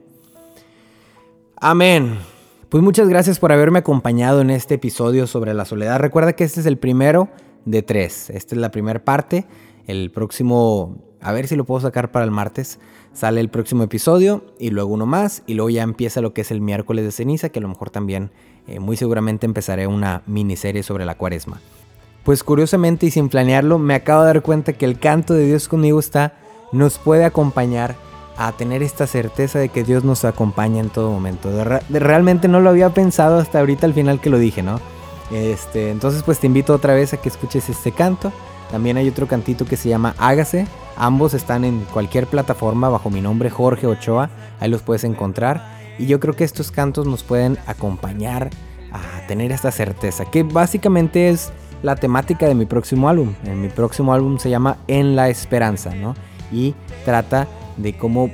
Amén. 1.57 2.17
Pues 2.69 2.83
muchas 2.83 3.09
gracias 3.09 3.39
por 3.39 3.51
haberme 3.51 3.79
acompañado 3.79 4.41
en 4.41 4.49
este 4.49 4.75
episodio 4.75 5.27
sobre 5.27 5.53
la 5.53 5.65
soledad. 5.65 5.99
Recuerda 5.99 6.33
que 6.33 6.43
este 6.43 6.59
es 6.59 6.65
el 6.65 6.77
primero 6.77 7.29
de 7.65 7.81
tres. 7.81 8.29
Esta 8.29 8.55
es 8.55 8.61
la 8.61 8.71
primera 8.71 9.03
parte. 9.03 9.45
El 9.87 10.11
próximo, 10.11 10.97
a 11.19 11.31
ver 11.31 11.47
si 11.47 11.55
lo 11.55 11.65
puedo 11.65 11.81
sacar 11.81 12.11
para 12.11 12.25
el 12.25 12.31
martes, 12.31 12.79
sale 13.13 13.41
el 13.41 13.49
próximo 13.49 13.83
episodio 13.83 14.45
y 14.59 14.69
luego 14.69 14.93
uno 14.93 15.05
más 15.05 15.43
y 15.47 15.55
luego 15.55 15.69
ya 15.69 15.83
empieza 15.83 16.21
lo 16.21 16.33
que 16.33 16.41
es 16.41 16.51
el 16.51 16.61
miércoles 16.61 17.05
de 17.05 17.11
ceniza, 17.11 17.49
que 17.49 17.59
a 17.59 17.61
lo 17.61 17.67
mejor 17.67 17.89
también 17.89 18.31
eh, 18.67 18.79
muy 18.79 18.97
seguramente 18.97 19.45
empezaré 19.45 19.87
una 19.87 20.21
miniserie 20.27 20.83
sobre 20.83 21.05
la 21.05 21.15
cuaresma. 21.15 21.59
Pues 22.29 22.43
curiosamente 22.43 23.07
y 23.07 23.09
sin 23.09 23.27
planearlo, 23.27 23.79
me 23.79 23.95
acabo 23.95 24.21
de 24.21 24.27
dar 24.27 24.43
cuenta 24.43 24.73
que 24.73 24.85
el 24.85 24.99
canto 24.99 25.33
de 25.33 25.47
Dios 25.47 25.67
conmigo 25.67 25.99
está, 25.99 26.33
nos 26.71 26.99
puede 26.99 27.25
acompañar 27.25 27.95
a 28.37 28.51
tener 28.51 28.83
esta 28.83 29.07
certeza 29.07 29.57
de 29.57 29.69
que 29.69 29.83
Dios 29.83 30.03
nos 30.03 30.23
acompaña 30.25 30.79
en 30.79 30.91
todo 30.91 31.09
momento. 31.09 31.49
realmente 31.89 32.47
no 32.47 32.59
lo 32.59 32.69
había 32.69 32.91
pensado 32.91 33.39
hasta 33.39 33.57
ahorita 33.57 33.87
al 33.87 33.95
final 33.95 34.21
que 34.21 34.29
lo 34.29 34.37
dije, 34.37 34.61
¿no? 34.61 34.79
Este, 35.31 35.89
entonces 35.89 36.21
pues 36.21 36.37
te 36.37 36.45
invito 36.45 36.71
otra 36.75 36.93
vez 36.93 37.15
a 37.15 37.17
que 37.17 37.29
escuches 37.29 37.67
este 37.67 37.91
canto. 37.91 38.31
También 38.69 38.97
hay 38.97 39.09
otro 39.09 39.25
cantito 39.25 39.65
que 39.65 39.75
se 39.75 39.89
llama 39.89 40.13
Hágase. 40.19 40.67
Ambos 40.97 41.33
están 41.33 41.65
en 41.65 41.79
cualquier 41.85 42.27
plataforma 42.27 42.89
bajo 42.89 43.09
mi 43.09 43.21
nombre 43.21 43.49
Jorge 43.49 43.87
Ochoa. 43.87 44.29
Ahí 44.59 44.69
los 44.69 44.83
puedes 44.83 45.03
encontrar. 45.03 45.79
Y 45.97 46.05
yo 46.05 46.19
creo 46.19 46.35
que 46.35 46.43
estos 46.43 46.69
cantos 46.69 47.07
nos 47.07 47.23
pueden 47.23 47.57
acompañar 47.65 48.51
a 48.91 49.25
tener 49.25 49.51
esta 49.51 49.71
certeza. 49.71 50.25
Que 50.25 50.43
básicamente 50.43 51.29
es 51.29 51.51
la 51.83 51.95
temática 51.95 52.47
de 52.47 52.55
mi 52.55 52.65
próximo 52.65 53.09
álbum. 53.09 53.33
En 53.45 53.61
mi 53.61 53.69
próximo 53.69 54.13
álbum 54.13 54.37
se 54.37 54.49
llama 54.49 54.77
En 54.87 55.15
la 55.15 55.29
Esperanza, 55.29 55.93
¿no? 55.95 56.15
Y 56.51 56.75
trata 57.05 57.47
de 57.77 57.97
cómo 57.97 58.31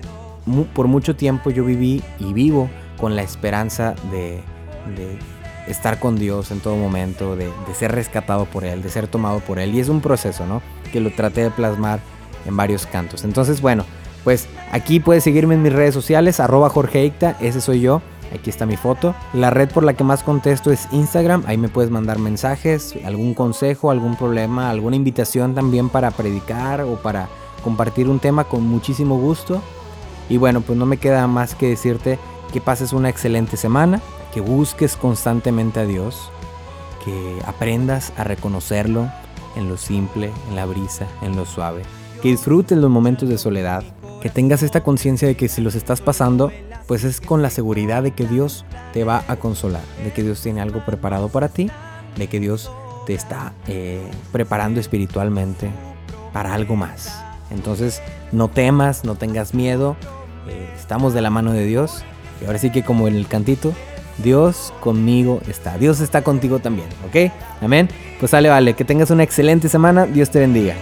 por 0.74 0.88
mucho 0.88 1.16
tiempo 1.16 1.50
yo 1.50 1.64
viví 1.66 2.04
y 2.20 2.34
vivo 2.34 2.70
con 3.00 3.16
la 3.16 3.24
esperanza 3.24 3.96
de, 4.12 4.42
estar 5.68 6.00
con 6.00 6.16
Dios 6.18 6.52
en 6.52 6.60
todo 6.60 6.76
momento, 6.76 7.36
de, 7.36 7.50
ser 7.74 7.92
rescatado 7.92 8.46
por 8.46 8.64
Él, 8.64 8.84
de 8.84 8.90
ser 8.90 9.08
tomado 9.08 9.40
por 9.40 9.60
Él. 9.60 9.74
Y 9.74 9.80
es 9.80 9.90
un 9.90 10.02
proceso, 10.02 10.46
¿no? 10.46 10.62
Que 10.92 11.00
lo 11.00 11.12
traté 11.12 11.44
de 11.44 11.52
plasmar 11.52 12.00
en 12.46 12.56
varios 12.56 12.86
cantos. 12.86 13.24
Entonces, 13.24 13.62
bueno, 13.62 13.86
pues 14.24 14.48
aquí 14.72 15.00
puedes 15.00 15.24
seguirme 15.24 15.56
en 15.56 15.64
mis 15.64 15.74
redes 15.74 15.94
sociales, 15.94 16.40
arroba 16.40 16.70
Jorge 16.70 17.14
ese 17.42 17.62
soy 17.62 17.82
yo. 17.82 18.02
Aquí 18.34 18.50
está 18.50 18.66
mi 18.66 18.78
foto. 18.78 19.16
La 19.34 19.50
red 19.50 19.70
por 19.70 19.84
la 19.84 19.94
que 19.94 20.04
más 20.04 20.24
contesto 20.24 20.72
es 20.72 20.88
Instagram. 20.92 21.44
Ahí 21.48 21.58
me 21.58 21.70
puedes 21.70 21.92
mandar 21.92 22.20
mensajes, 22.20 22.96
algún 23.06 23.34
consejo, 23.34 23.92
algún 23.92 24.16
problema, 24.16 24.70
alguna 24.70 24.96
invitación 24.96 25.56
también 25.56 25.90
para 25.90 26.12
predicar 26.12 26.82
o 26.82 26.96
para 26.96 27.30
compartir 27.64 28.10
un 28.10 28.20
tema 28.20 28.44
con 28.44 28.64
muchísimo 28.64 29.18
gusto. 29.18 29.62
Y 30.30 30.38
bueno, 30.38 30.62
pues 30.62 30.78
no 30.78 30.86
me 30.86 30.98
queda 30.98 31.28
más 31.28 31.56
que 31.56 31.70
decirte 31.70 32.20
que 32.52 32.62
pases 32.62 32.94
una 32.94 33.10
excelente 33.10 33.58
semana, 33.58 34.02
que 34.34 34.42
busques 34.42 34.96
constantemente 34.96 35.80
a 35.80 35.86
Dios, 35.86 36.32
que 37.04 37.40
aprendas 37.46 38.12
a 38.18 38.24
reconocerlo 38.24 39.10
en 39.56 39.70
lo 39.70 39.78
simple, 39.78 40.32
en 40.50 40.56
la 40.56 40.66
brisa, 40.66 41.08
en 41.22 41.36
lo 41.36 41.46
suave, 41.46 41.84
que 42.22 42.30
disfrutes 42.30 42.78
los 42.78 42.90
momentos 42.90 43.30
de 43.30 43.38
soledad, 43.38 43.84
que 44.22 44.30
tengas 44.30 44.64
esta 44.64 44.84
conciencia 44.84 45.28
de 45.28 45.36
que 45.36 45.48
si 45.48 45.62
los 45.62 45.76
estás 45.76 46.02
pasando, 46.02 46.52
pues 46.88 47.04
es 47.04 47.22
con 47.22 47.42
la 47.42 47.50
seguridad 47.50 48.04
de 48.04 48.12
que 48.12 48.26
Dios 48.26 48.66
te 48.94 49.04
va 49.04 49.24
a 49.28 49.38
consolar, 49.38 49.84
de 50.04 50.12
que 50.12 50.24
Dios 50.24 50.42
tiene 50.42 50.62
algo 50.62 50.86
preparado 50.86 51.30
para 51.30 51.50
ti, 51.50 51.70
de 52.18 52.28
que 52.28 52.40
Dios 52.40 52.72
te 53.06 53.14
está 53.14 53.54
eh, 53.68 54.02
preparando 54.32 54.80
espiritualmente 54.80 55.70
para 56.34 56.54
algo 56.54 56.76
más. 56.76 57.24
Entonces, 57.52 58.02
no 58.32 58.50
temas, 58.50 59.04
no 59.04 59.16
tengas 59.16 59.54
miedo, 59.54 59.96
eh, 60.48 60.70
estamos 60.78 61.14
de 61.14 61.22
la 61.22 61.30
mano 61.30 61.52
de 61.52 61.66
Dios. 61.66 62.04
Y 62.42 62.46
ahora 62.46 62.60
sí 62.60 62.70
que 62.70 62.84
como 62.84 63.08
en 63.08 63.16
el 63.16 63.28
cantito, 63.28 63.74
Dios 64.18 64.74
conmigo 64.82 65.42
está. 65.48 65.78
Dios 65.78 66.00
está 66.00 66.24
contigo 66.24 66.60
también, 66.60 66.88
¿ok? 67.08 67.32
Amén. 67.62 67.90
Pues 68.20 68.32
sale, 68.32 68.50
vale. 68.50 68.74
Que 68.74 68.86
tengas 68.86 69.12
una 69.12 69.24
excelente 69.24 69.70
semana. 69.70 70.06
Dios 70.06 70.30
te 70.30 70.40
bendiga. 70.40 70.76